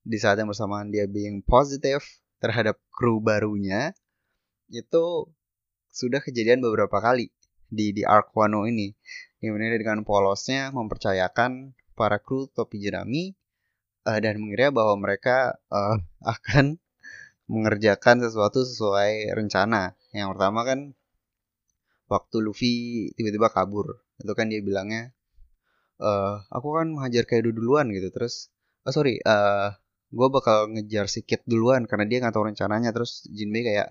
di 0.06 0.22
saat 0.22 0.38
yang 0.38 0.46
bersamaan 0.46 0.94
dia 0.94 1.10
being 1.10 1.42
positif 1.42 2.22
terhadap 2.38 2.78
kru 2.94 3.18
barunya 3.18 3.90
itu 4.70 5.26
sudah 5.90 6.22
kejadian 6.22 6.62
beberapa 6.62 7.02
kali 7.02 7.34
di 7.66 7.90
di 7.90 8.02
arc 8.06 8.30
Wano 8.38 8.70
ini. 8.70 8.94
Di 9.42 9.50
mana 9.52 9.74
dengan 9.74 10.06
polosnya 10.06 10.70
mempercayakan 10.70 11.74
para 11.98 12.22
kru 12.22 12.46
topi 12.50 12.78
jerami 12.78 13.34
uh, 14.06 14.18
dan 14.22 14.38
mengira 14.38 14.70
bahwa 14.70 14.94
mereka 14.96 15.58
uh, 15.70 15.98
akan 16.34 16.78
mengerjakan 17.46 18.22
sesuatu 18.22 18.62
sesuai 18.62 19.34
rencana. 19.34 19.94
Yang 20.14 20.28
pertama 20.34 20.60
kan 20.66 20.78
waktu 22.06 22.36
Luffy 22.42 22.74
tiba-tiba 23.18 23.50
kabur. 23.50 24.02
Itu 24.22 24.32
kan 24.32 24.50
dia 24.50 24.62
bilangnya 24.62 25.16
uh, 26.00 26.44
aku 26.52 26.68
kan 26.76 26.86
menghajar 26.92 27.24
Kaido 27.28 27.50
duluan 27.52 27.88
gitu 27.92 28.08
terus 28.12 28.48
oh 28.86 28.92
sorry 28.94 29.18
uh, 29.26 29.30
eh, 29.30 29.68
gue 30.14 30.28
bakal 30.30 30.70
ngejar 30.70 31.10
si 31.10 31.26
Kid 31.26 31.42
duluan 31.50 31.84
karena 31.90 32.06
dia 32.06 32.18
nggak 32.22 32.34
tahu 32.34 32.46
rencananya. 32.50 32.90
Terus 32.94 33.26
Jinbei 33.30 33.66
kayak 33.66 33.88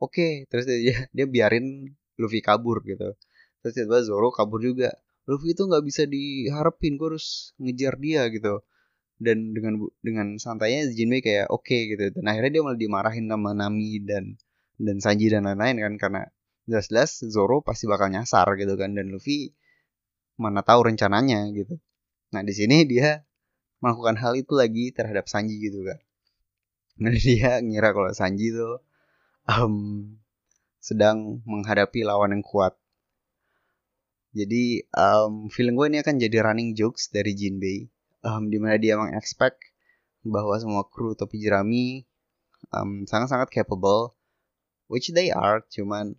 oke 0.00 0.12
okay. 0.14 0.32
terus 0.48 0.64
dia 0.68 1.06
dia 1.16 1.26
biarin 1.28 1.92
Luffy 2.18 2.40
kabur 2.40 2.82
gitu. 2.82 3.14
Terus 3.62 3.72
tiba-tiba 3.76 4.00
Zoro 4.06 4.28
kabur 4.32 4.60
juga. 4.64 4.90
Luffy 5.28 5.52
itu 5.52 5.62
nggak 5.68 5.84
bisa 5.84 6.02
diharapin 6.08 6.96
gue 6.96 7.08
harus 7.14 7.52
ngejar 7.60 7.94
dia 8.00 8.26
gitu. 8.32 8.64
Dan 9.18 9.52
dengan 9.52 9.74
dengan 10.00 10.26
santainya 10.40 10.88
Jinbei 10.90 11.20
kayak 11.20 11.52
oke 11.52 11.68
okay, 11.68 11.80
gitu. 11.94 12.16
Dan 12.16 12.24
akhirnya 12.30 12.58
dia 12.58 12.62
malah 12.64 12.80
dimarahin 12.80 13.26
sama 13.28 13.50
Nami 13.52 14.00
dan 14.02 14.24
dan 14.78 14.96
Sanji 15.02 15.28
dan 15.28 15.44
lain-lain 15.44 15.76
kan 15.82 15.94
karena 15.98 16.22
jelas-jelas 16.68 17.26
Zoro 17.28 17.60
pasti 17.60 17.84
bakal 17.90 18.08
nyasar 18.14 18.48
gitu 18.56 18.74
kan. 18.80 18.96
Dan 18.96 19.12
Luffy 19.12 19.52
mana 20.38 20.62
tahu 20.62 20.88
rencananya 20.88 21.50
gitu. 21.52 21.76
Nah 22.32 22.40
di 22.46 22.54
sini 22.54 22.86
dia 22.86 23.26
melakukan 23.82 24.16
hal 24.18 24.38
itu 24.38 24.54
lagi 24.54 24.94
terhadap 24.94 25.26
Sanji 25.26 25.58
gitu 25.58 25.82
kan. 25.84 25.98
Nah 27.02 27.14
dia 27.26 27.58
ngira 27.58 27.90
kalau 27.90 28.10
Sanji 28.14 28.54
itu 28.54 28.78
um, 29.50 29.74
sedang 30.78 31.42
menghadapi 31.44 32.06
lawan 32.06 32.38
yang 32.38 32.44
kuat. 32.46 32.78
Jadi 34.36 34.86
um, 34.94 35.50
film 35.50 35.74
gue 35.74 35.86
ini 35.90 35.98
akan 35.98 36.20
jadi 36.20 36.46
running 36.46 36.78
jokes 36.78 37.10
dari 37.10 37.34
Jinbei, 37.34 37.90
um, 38.22 38.46
di 38.46 38.60
mana 38.60 38.78
dia 38.78 38.94
mengexpect 38.94 39.58
bahwa 40.22 40.54
semua 40.60 40.84
kru 40.86 41.16
topi 41.16 41.40
jerami 41.40 42.04
um, 42.70 43.08
sangat-sangat 43.08 43.48
capable, 43.50 44.14
which 44.86 45.10
they 45.16 45.32
are, 45.32 45.64
cuman 45.72 46.14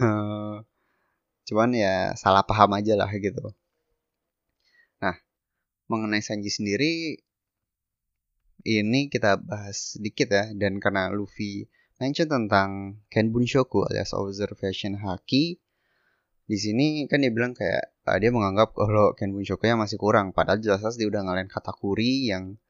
uh, 0.00 0.64
cuman 1.44 1.70
ya 1.76 1.94
salah 2.16 2.42
paham 2.44 2.76
aja 2.76 2.96
lah 2.96 3.08
gitu. 3.12 3.52
Nah 5.00 5.16
mengenai 5.88 6.24
Sanji 6.24 6.48
sendiri 6.48 7.20
ini 8.64 9.12
kita 9.12 9.36
bahas 9.38 9.96
sedikit 9.96 10.32
ya. 10.32 10.44
Dan 10.56 10.80
karena 10.80 11.12
Luffy 11.12 11.68
mention 12.00 12.26
tentang 12.26 13.00
Ken 13.12 13.30
Bunshoku 13.30 13.86
alias 13.86 14.16
observation 14.16 14.98
haki 14.98 15.60
di 16.44 16.60
sini 16.60 17.08
kan 17.08 17.24
dia 17.24 17.32
bilang 17.32 17.56
kayak 17.56 17.96
uh, 18.04 18.18
dia 18.20 18.28
menganggap 18.28 18.76
kalau 18.76 19.16
Ken 19.16 19.32
Bunshoku 19.32 19.64
nya 19.64 19.80
masih 19.80 19.96
kurang. 19.96 20.36
Padahal 20.36 20.60
jelas-jelas 20.60 20.96
dia 21.00 21.08
udah 21.08 21.24
ngalahin 21.24 21.48
katakuri 21.48 22.28
yang 22.28 22.60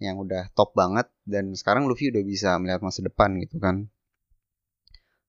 yang 0.00 0.16
udah 0.16 0.48
top 0.56 0.72
banget. 0.72 1.08
Dan 1.28 1.52
sekarang 1.52 1.84
Luffy 1.88 2.08
udah 2.08 2.24
bisa 2.24 2.56
melihat 2.56 2.80
masa 2.80 3.04
depan 3.04 3.36
gitu 3.40 3.60
kan. 3.60 3.92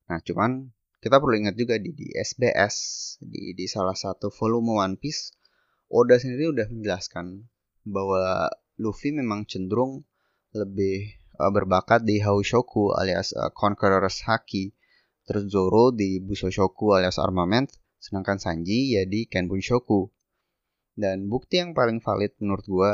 Nah 0.08 0.20
cuman 0.24 0.72
kita 1.00 1.16
perlu 1.20 1.36
ingat 1.40 1.56
juga 1.56 1.80
di, 1.80 1.96
di 1.96 2.12
SBS 2.12 2.76
di, 3.24 3.56
di 3.56 3.66
salah 3.68 3.96
satu 3.96 4.28
volume 4.32 4.80
One 4.80 4.96
Piece 5.00 5.36
Oda 5.90 6.22
sendiri 6.22 6.54
udah 6.54 6.70
menjelaskan 6.70 7.50
bahwa 7.82 8.46
Luffy 8.78 9.10
memang 9.10 9.50
cenderung 9.50 10.06
lebih 10.54 11.18
uh, 11.42 11.50
berbakat 11.50 12.06
di 12.06 12.22
Haushoku 12.22 12.94
alias 12.94 13.34
uh, 13.34 13.50
Conqueror's 13.50 14.22
Haki. 14.22 14.70
Terus 15.26 15.50
Zoro 15.50 15.90
di 15.90 16.22
Busoshoku 16.22 16.94
alias 16.94 17.18
Armament 17.18 17.74
sedangkan 17.98 18.38
Sanji 18.38 18.98
ya 18.98 19.06
di 19.06 19.26
Kenbunshoku 19.26 20.10
dan 20.94 21.26
bukti 21.30 21.62
yang 21.62 21.74
paling 21.78 22.02
valid 22.02 22.34
menurut 22.42 22.66
gua 22.66 22.92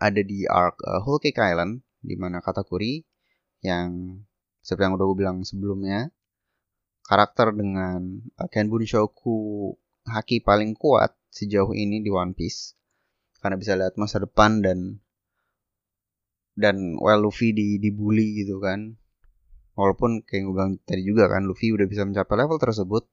ada 0.00 0.20
di 0.20 0.44
arc 0.48 0.80
uh, 0.84 1.00
Whole 1.04 1.20
Cake 1.20 1.40
Island 1.40 1.84
di 2.00 2.16
mana 2.16 2.40
Katakuri 2.44 3.04
yang 3.64 4.20
seperti 4.60 4.88
yang 4.88 4.96
udah 4.96 5.06
gue 5.08 5.18
bilang 5.20 5.38
sebelumnya 5.44 6.12
karakter 7.04 7.52
dengan 7.52 8.24
uh, 8.40 8.48
Ken 8.48 8.66
Bunshoku 8.66 9.70
haki 10.08 10.40
paling 10.40 10.76
kuat 10.76 11.16
sejauh 11.30 11.72
ini 11.76 12.00
di 12.00 12.10
One 12.10 12.32
Piece. 12.32 12.74
Karena 13.38 13.60
bisa 13.60 13.76
lihat 13.76 14.00
masa 14.00 14.24
depan 14.24 14.64
dan 14.64 15.04
dan 16.56 16.96
well 16.96 17.28
Luffy 17.28 17.52
di 17.52 17.76
dibully 17.76 18.40
gitu 18.44 18.58
kan. 18.58 18.96
Walaupun 19.74 20.22
kayak 20.24 20.42
gue 20.48 20.54
bilang 20.54 20.72
tadi 20.86 21.02
juga 21.02 21.28
kan 21.28 21.44
Luffy 21.44 21.74
udah 21.74 21.84
bisa 21.84 22.06
mencapai 22.06 22.34
level 22.40 22.56
tersebut. 22.56 23.04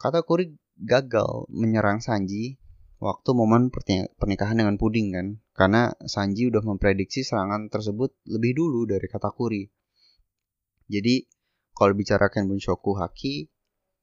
Kata 0.00 0.24
Kuri 0.24 0.56
gagal 0.80 1.50
menyerang 1.52 2.00
Sanji 2.00 2.56
waktu 3.02 3.30
momen 3.36 3.68
pernikahan 4.16 4.56
dengan 4.56 4.80
Puding 4.80 5.08
kan. 5.12 5.26
Karena 5.52 5.92
Sanji 6.06 6.48
udah 6.48 6.64
memprediksi 6.64 7.26
serangan 7.26 7.68
tersebut 7.68 8.16
lebih 8.30 8.56
dulu 8.56 8.88
dari 8.88 9.04
kata 9.04 9.28
Kuri 9.34 9.68
jadi 10.90 11.22
kalau 11.80 11.96
bicarakan 11.96 12.44
Bunshoku 12.44 12.92
Haki 13.00 13.48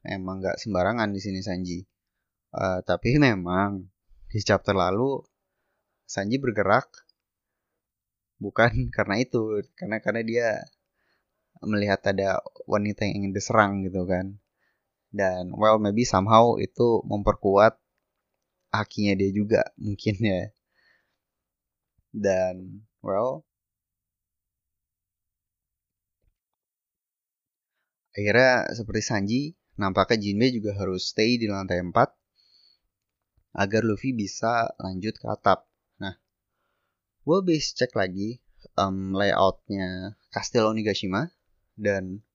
emang 0.02 0.42
nggak 0.42 0.58
sembarangan 0.58 1.14
di 1.14 1.22
sini 1.22 1.46
Sanji. 1.46 1.86
Uh, 2.50 2.82
tapi 2.82 3.22
memang 3.22 3.86
di 4.26 4.40
chapter 4.42 4.74
lalu 4.74 5.22
Sanji 6.10 6.42
bergerak 6.42 6.90
bukan 8.42 8.72
karena 8.98 9.22
itu, 9.22 9.62
karena 9.78 10.02
karena 10.02 10.22
dia 10.26 10.50
melihat 11.62 12.02
ada 12.10 12.42
wanita 12.66 13.06
yang 13.06 13.26
ingin 13.26 13.34
diserang 13.38 13.86
gitu 13.86 14.06
kan 14.10 14.38
dan 15.10 15.50
well 15.56 15.80
maybe 15.82 16.06
somehow 16.06 16.60
itu 16.60 17.02
memperkuat 17.08 17.80
hakinya 18.70 19.18
dia 19.18 19.32
juga 19.34 19.62
mungkin 19.80 20.16
ya 20.20 20.44
dan 22.14 22.84
well 23.02 23.47
akhirnya 28.18 28.74
seperti 28.74 29.02
Sanji 29.06 29.42
nampaknya 29.78 30.18
Jinbe 30.18 30.50
juga 30.50 30.74
harus 30.74 31.14
stay 31.14 31.38
di 31.38 31.46
lantai 31.46 31.86
4 31.86 31.94
agar 33.54 33.82
Luffy 33.86 34.14
bisa 34.18 34.74
lanjut 34.82 35.14
ke 35.22 35.26
atap. 35.30 35.70
Nah 36.02 36.18
gue 37.22 37.38
bisa 37.46 37.86
cek 37.86 37.94
lagi 37.94 38.42
um, 38.78 39.14
layoutnya 39.14 40.18
Kastil 40.34 40.66
Onigashima 40.66 41.30
dan 41.78 42.26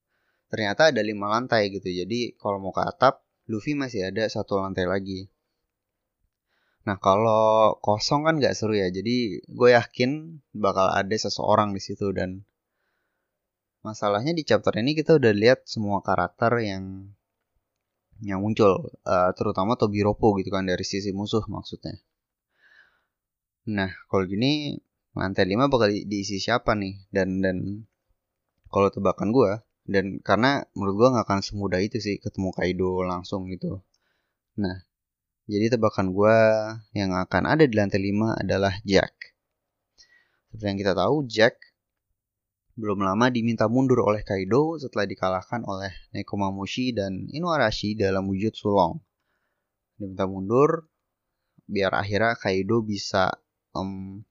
ternyata 0.47 0.95
ada 0.95 1.03
lima 1.03 1.27
lantai 1.27 1.67
gitu. 1.67 1.91
Jadi 1.91 2.39
kalau 2.39 2.63
mau 2.63 2.71
ke 2.71 2.83
atap 2.83 3.27
Luffy 3.51 3.75
masih 3.75 4.07
ada 4.07 4.23
satu 4.31 4.63
lantai 4.63 4.87
lagi. 4.87 5.27
Nah 6.87 6.99
kalau 6.99 7.75
kosong 7.79 8.23
kan 8.23 8.39
nggak 8.39 8.55
seru 8.55 8.75
ya. 8.75 8.87
Jadi 8.87 9.43
gue 9.43 9.69
yakin 9.75 10.43
bakal 10.55 10.91
ada 10.91 11.15
seseorang 11.15 11.75
di 11.75 11.83
situ 11.83 12.11
dan 12.15 12.47
masalahnya 13.83 14.31
di 14.31 14.47
chapter 14.47 14.71
ini 14.79 14.95
kita 14.95 15.19
udah 15.19 15.35
lihat 15.35 15.67
semua 15.67 15.99
karakter 15.99 16.63
yang 16.63 17.11
yang 18.23 18.39
muncul 18.39 18.87
uh, 19.03 19.31
terutama 19.35 19.75
Tobiropo 19.75 20.39
gitu 20.39 20.47
kan 20.47 20.63
dari 20.63 20.81
sisi 20.87 21.11
musuh 21.11 21.43
maksudnya. 21.51 21.99
Nah 23.67 23.91
kalau 24.07 24.23
gini 24.23 24.79
lantai 25.13 25.45
5 25.45 25.67
bakal 25.67 25.91
diisi 25.91 26.39
siapa 26.39 26.73
nih? 26.79 27.03
Dan 27.11 27.43
dan 27.43 27.83
kalau 28.71 28.87
tebakan 28.87 29.35
gue 29.35 29.51
dan 29.83 30.23
karena 30.23 30.63
menurut 30.79 30.95
gue 30.95 31.07
nggak 31.19 31.25
akan 31.27 31.39
semudah 31.43 31.83
itu 31.83 31.99
sih 31.99 32.15
ketemu 32.23 32.55
Kaido 32.55 33.03
langsung 33.03 33.51
gitu. 33.51 33.83
Nah 34.55 34.87
jadi 35.43 35.75
tebakan 35.75 36.15
gue 36.15 36.37
yang 36.95 37.11
akan 37.11 37.43
ada 37.43 37.67
di 37.67 37.75
lantai 37.75 37.99
5 37.99 38.39
adalah 38.47 38.79
Jack. 38.87 39.35
Seperti 40.47 40.63
yang 40.71 40.79
kita 40.79 40.93
tahu 40.95 41.27
Jack 41.27 41.72
belum 42.73 43.05
lama 43.05 43.29
diminta 43.29 43.69
mundur 43.69 44.01
oleh 44.01 44.25
Kaido 44.25 44.81
setelah 44.81 45.05
dikalahkan 45.05 45.61
oleh 45.61 45.93
Nekomamushi 46.09 46.97
dan 46.97 47.29
Inuarashi 47.29 47.93
dalam 47.93 48.25
wujud 48.25 48.53
sulong. 48.57 48.97
Diminta 50.01 50.25
mundur 50.25 50.89
biar 51.69 51.93
akhirnya 51.93 52.33
Kaido 52.33 52.81
bisa 52.81 53.29
um, 53.77 54.25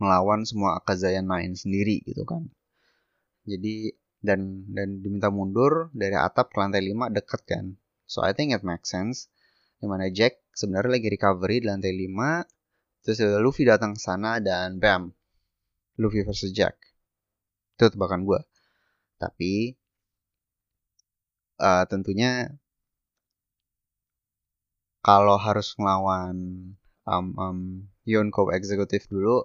melawan 0.00 0.48
semua 0.48 0.80
Akazayan 0.80 1.28
lain 1.28 1.52
sendiri 1.52 2.00
gitu 2.08 2.24
kan. 2.24 2.48
Jadi 3.44 3.92
dan 4.22 4.64
dan 4.72 5.04
diminta 5.04 5.28
mundur 5.28 5.92
dari 5.92 6.16
atap 6.16 6.54
ke 6.54 6.56
lantai 6.56 6.80
5 6.80 7.12
deket 7.12 7.42
kan. 7.44 7.76
So 8.08 8.24
I 8.24 8.32
think 8.32 8.56
it 8.56 8.64
makes 8.64 8.88
sense. 8.88 9.28
Di 9.76 9.84
mana 9.84 10.08
Jack 10.08 10.40
sebenarnya 10.56 10.96
lagi 10.96 11.08
recovery 11.12 11.60
di 11.60 11.66
lantai 11.68 11.92
5 11.92 13.02
terus 13.02 13.18
Luffy 13.42 13.66
datang 13.66 13.98
ke 13.98 14.00
sana 14.00 14.38
dan 14.38 14.78
bam 14.78 15.10
Luffy 15.98 16.22
versus 16.22 16.54
Jack 16.54 16.91
itu 17.82 17.98
tebakan 17.98 18.22
gue 18.22 18.40
tapi 19.18 19.74
uh, 21.58 21.82
tentunya 21.90 22.54
kalau 25.02 25.34
harus 25.34 25.74
ngelawan 25.74 26.36
um, 27.10 27.26
um, 27.34 27.58
Yonko 28.06 28.54
eksekutif 28.54 29.10
dulu 29.10 29.42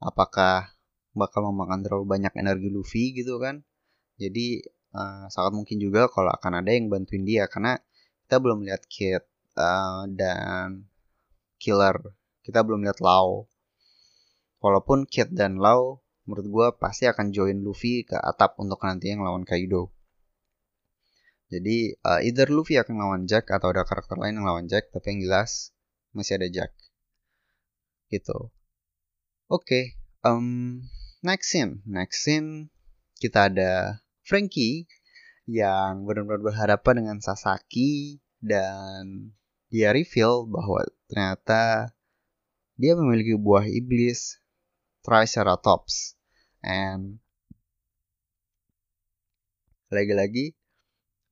apakah 0.00 0.72
bakal 1.18 1.50
memakan 1.50 1.82
terlalu 1.82 2.06
banyak 2.06 2.32
energi 2.38 2.70
Luffy 2.70 3.10
gitu 3.16 3.42
kan? 3.42 3.66
Jadi 4.18 4.62
uh, 4.94 5.26
sangat 5.30 5.52
mungkin 5.54 5.82
juga 5.82 6.06
kalau 6.06 6.30
akan 6.30 6.62
ada 6.62 6.70
yang 6.70 6.86
bantuin 6.86 7.26
dia. 7.26 7.50
Karena 7.50 7.78
kita 8.26 8.38
belum 8.38 8.62
lihat 8.66 8.86
Kid 8.86 9.22
uh, 9.58 10.06
dan 10.14 10.86
Killer 11.58 11.98
kita 12.46 12.62
belum 12.62 12.86
lihat 12.86 13.02
Lau. 13.02 13.50
Walaupun 14.62 15.06
Kid 15.06 15.34
dan 15.34 15.58
Lau 15.58 16.02
menurut 16.28 16.46
gue 16.52 16.66
pasti 16.76 17.08
akan 17.08 17.32
join 17.32 17.64
Luffy 17.64 18.04
ke 18.04 18.20
atap 18.20 18.60
untuk 18.60 18.76
nanti 18.84 19.08
yang 19.08 19.24
lawan 19.24 19.48
Kaido. 19.48 19.88
Jadi 21.48 21.96
uh, 22.04 22.20
either 22.20 22.52
Luffy 22.52 22.76
akan 22.76 23.00
lawan 23.00 23.22
Jack 23.24 23.48
atau 23.48 23.72
ada 23.72 23.88
karakter 23.88 24.20
lain 24.20 24.36
yang 24.36 24.44
lawan 24.44 24.68
Jack 24.68 24.92
tapi 24.92 25.16
yang 25.16 25.24
jelas 25.24 25.72
masih 26.12 26.36
ada 26.36 26.52
Jack. 26.52 26.76
Gitu. 28.12 28.52
Oke 29.48 29.64
okay, 29.64 29.84
um, 30.20 30.84
next 31.24 31.48
scene. 31.48 31.80
Next 31.88 32.20
scene 32.20 32.68
kita 33.16 33.48
ada 33.48 34.04
Frankie 34.20 34.84
yang 35.48 36.04
benar-benar 36.04 36.44
berhadapan 36.44 36.94
dengan 37.00 37.18
Sasaki 37.24 38.20
dan 38.44 39.32
dia 39.72 39.96
reveal 39.96 40.44
bahwa 40.44 40.84
ternyata 41.08 41.96
dia 42.76 42.92
memiliki 42.92 43.32
buah 43.40 43.64
iblis 43.64 44.36
Triceratops 45.00 46.17
and 46.62 47.22
lagi-lagi 49.88 50.52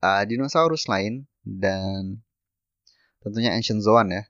uh, 0.00 0.24
dinosaurus 0.24 0.88
lain 0.88 1.28
dan 1.44 2.24
tentunya 3.20 3.52
ancient 3.52 3.84
zoan 3.84 4.12
ya. 4.12 4.24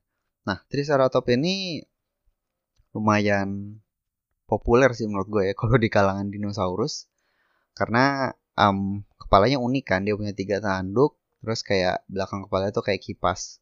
Nah, 0.46 0.62
Triceratops 0.70 1.30
ini 1.30 1.82
lumayan 2.96 3.82
populer 4.48 4.94
sih 4.96 5.04
menurut 5.04 5.28
gue 5.28 5.42
ya 5.52 5.54
kalau 5.60 5.76
di 5.76 5.92
kalangan 5.92 6.32
dinosaurus 6.32 7.10
karena 7.76 8.32
um, 8.56 9.04
kepalanya 9.20 9.60
unik 9.60 9.84
kan 9.84 10.00
dia 10.06 10.16
punya 10.16 10.32
tiga 10.32 10.62
tanduk 10.64 11.20
terus 11.44 11.60
kayak 11.60 12.00
belakang 12.08 12.48
kepala 12.48 12.72
itu 12.72 12.80
kayak 12.80 13.02
kipas 13.04 13.60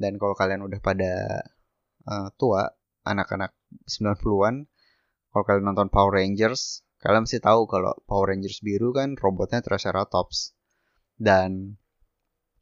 dan 0.00 0.16
kalau 0.16 0.32
kalian 0.32 0.64
udah 0.64 0.80
pada 0.80 1.44
uh, 2.08 2.32
tua 2.40 2.72
anak-anak 3.04 3.52
90-an 3.84 4.64
kalau 5.34 5.42
kalian 5.42 5.66
nonton 5.66 5.90
Power 5.90 6.14
Rangers 6.14 6.86
kalian 7.02 7.26
mesti 7.26 7.42
tahu 7.42 7.66
kalau 7.66 7.98
Power 8.06 8.30
Rangers 8.30 8.62
biru 8.62 8.94
kan 8.94 9.18
robotnya 9.18 9.58
Triceratops 9.60 10.54
dan 11.18 11.74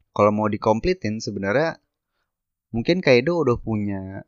kalau 0.09 0.33
mau 0.33 0.49
dikomplitin 0.49 1.21
sebenarnya 1.21 1.77
mungkin 2.73 3.05
Kaido 3.05 3.37
udah 3.37 3.61
punya 3.61 4.25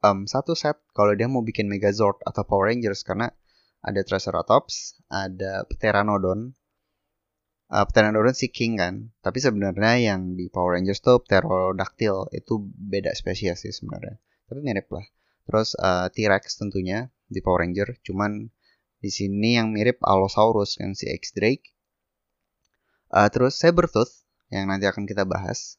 um, 0.00 0.24
satu 0.24 0.56
set 0.56 0.80
kalau 0.96 1.12
dia 1.12 1.28
mau 1.28 1.44
bikin 1.44 1.68
Megazord 1.68 2.24
atau 2.24 2.42
Power 2.48 2.72
Rangers 2.72 3.04
karena 3.04 3.28
ada 3.82 4.00
Triceratops, 4.02 4.98
ada 5.06 5.62
Pteranodon. 5.70 6.54
Uh, 7.68 7.84
Pteranodon 7.84 8.32
si 8.32 8.48
King 8.48 8.80
kan, 8.80 8.94
tapi 9.20 9.44
sebenarnya 9.44 10.00
yang 10.00 10.34
di 10.34 10.48
Power 10.48 10.74
Rangers 10.80 11.04
tuh 11.04 11.20
Pterodactyl 11.20 12.32
itu 12.32 12.64
beda 12.64 13.12
spesies 13.12 13.60
sih 13.60 13.70
sebenarnya. 13.70 14.16
Tapi 14.48 14.60
mirip 14.64 14.88
lah. 14.88 15.04
Terus 15.44 15.76
uh, 15.76 16.08
T-Rex 16.08 16.56
tentunya 16.56 17.12
di 17.28 17.44
Power 17.44 17.64
Ranger, 17.64 18.00
cuman 18.02 18.48
di 18.98 19.10
sini 19.12 19.54
yang 19.54 19.70
mirip 19.70 20.02
Allosaurus 20.02 20.80
kan 20.80 20.96
si 20.96 21.06
X 21.06 21.36
Drake. 21.36 21.70
Uh, 23.08 23.28
terus 23.32 23.56
Sabertooth 23.56 24.26
yang 24.52 24.68
nanti 24.68 24.88
akan 24.88 25.04
kita 25.08 25.24
bahas 25.28 25.76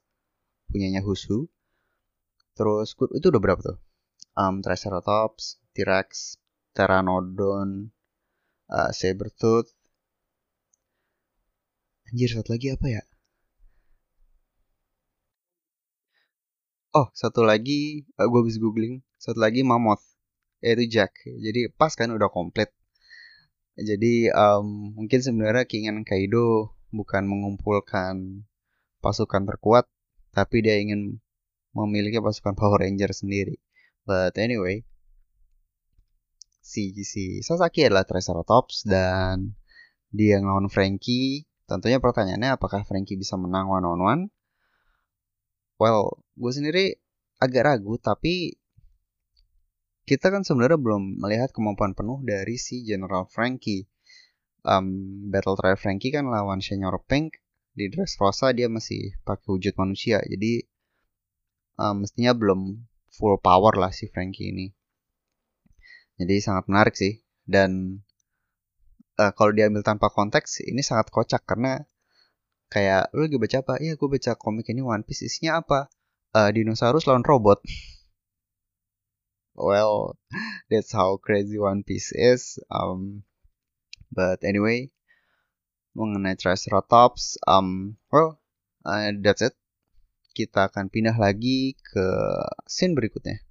punyanya 0.69 1.01
Husu. 1.03 1.49
Terus 2.55 2.93
itu 2.93 3.27
udah 3.29 3.41
berapa 3.41 3.61
tuh? 3.61 3.77
um, 4.39 4.63
Triceratops, 4.63 5.59
T-Rex, 5.75 6.39
Pteranodon, 6.71 7.91
uh, 8.71 8.91
Sabertooth. 8.95 9.67
Anjir, 12.09 12.31
satu 12.33 12.55
lagi 12.55 12.73
apa 12.73 12.87
ya? 12.89 13.03
Oh, 16.89 17.13
satu 17.13 17.45
lagi, 17.45 18.09
uh, 18.17 18.25
gue 18.25 18.41
bisa 18.49 18.57
googling. 18.57 19.05
Satu 19.21 19.37
lagi 19.37 19.61
Mammoth, 19.61 20.01
yaitu 20.59 20.99
Jack. 20.99 21.23
Jadi 21.25 21.71
pas 21.73 21.91
kan 21.95 22.11
udah 22.11 22.27
komplit. 22.31 22.71
Jadi 23.79 24.27
um, 24.35 24.91
mungkin 24.95 25.19
sebenarnya 25.23 25.63
keinginan 25.63 26.03
Kaido 26.03 26.75
bukan 26.91 27.23
mengumpulkan 27.23 28.43
pasukan 28.99 29.47
terkuat, 29.47 29.87
tapi 30.35 30.59
dia 30.59 30.75
ingin 30.83 31.23
memiliki 31.71 32.19
pasukan 32.19 32.59
Power 32.59 32.83
Ranger 32.83 33.15
sendiri. 33.15 33.55
But 34.03 34.35
anyway, 34.35 34.83
si 36.59 36.91
si 37.07 37.39
Sasaki 37.39 37.87
adalah 37.87 38.03
Triceratops 38.03 38.83
dan 38.83 39.55
dia 40.11 40.41
ngelawan 40.43 40.67
Frankie. 40.67 41.47
Tentunya 41.69 42.01
pertanyaannya 42.01 42.57
apakah 42.57 42.83
Frankie 42.83 43.15
bisa 43.15 43.37
menang 43.37 43.69
one 43.69 43.85
on 43.85 44.01
one? 44.01 44.21
Well, 45.79 46.19
gue 46.35 46.51
sendiri 46.51 46.85
agak 47.39 47.63
ragu 47.63 47.95
tapi 48.01 48.59
kita 50.09 50.33
kan 50.33 50.41
sebenarnya 50.41 50.81
belum 50.81 51.21
melihat 51.21 51.53
kemampuan 51.53 51.93
penuh 51.93 52.17
dari 52.25 52.57
si 52.57 52.81
General 52.81 53.29
Frankie. 53.29 53.85
Um, 54.65 55.29
Battle 55.29 55.53
Trial 55.55 55.77
Frankie 55.77 56.09
kan 56.09 56.25
lawan 56.27 56.59
Senior 56.65 56.97
Pink 57.05 57.37
di 57.77 57.87
Dressrosa 57.87 58.51
dia 58.51 58.67
masih 58.67 59.15
pakai 59.23 59.55
wujud 59.55 59.71
manusia 59.79 60.19
jadi 60.27 60.67
um, 61.79 62.03
mestinya 62.03 62.35
belum 62.35 62.83
full 63.07 63.39
power 63.39 63.79
lah 63.79 63.95
si 63.95 64.11
Frankie 64.11 64.51
ini. 64.51 64.67
Jadi 66.19 66.35
sangat 66.43 66.67
menarik 66.67 66.99
sih 66.99 67.23
dan 67.47 68.03
uh, 69.15 69.31
kalau 69.31 69.55
diambil 69.55 69.79
tanpa 69.85 70.11
konteks 70.11 70.59
ini 70.67 70.83
sangat 70.83 71.07
kocak 71.07 71.47
karena 71.47 71.87
kayak 72.67 73.15
lu 73.15 73.31
lagi 73.31 73.39
baca 73.39 73.57
apa? 73.63 73.73
Iya, 73.79 73.95
gue 73.95 74.09
baca 74.11 74.31
komik 74.35 74.67
ini 74.67 74.83
One 74.83 75.07
Piece 75.07 75.23
isinya 75.23 75.63
apa? 75.63 75.87
Uh, 76.35 76.51
dinosaurus 76.51 77.07
lawan 77.07 77.23
robot. 77.23 77.63
Well, 79.59 80.15
that's 80.71 80.91
how 80.95 81.19
crazy 81.19 81.59
One 81.59 81.83
Piece 81.83 82.15
is. 82.15 82.57
Um, 82.71 83.23
but 84.11 84.41
anyway, 84.47 84.89
mengenai 85.93 86.39
Triceratops, 86.39 87.37
um, 87.45 87.99
well, 88.11 88.39
uh, 88.87 89.11
that's 89.19 89.43
it. 89.43 89.53
Kita 90.31 90.71
akan 90.71 90.87
pindah 90.87 91.19
lagi 91.19 91.75
ke 91.75 92.05
scene 92.63 92.95
berikutnya. 92.95 93.43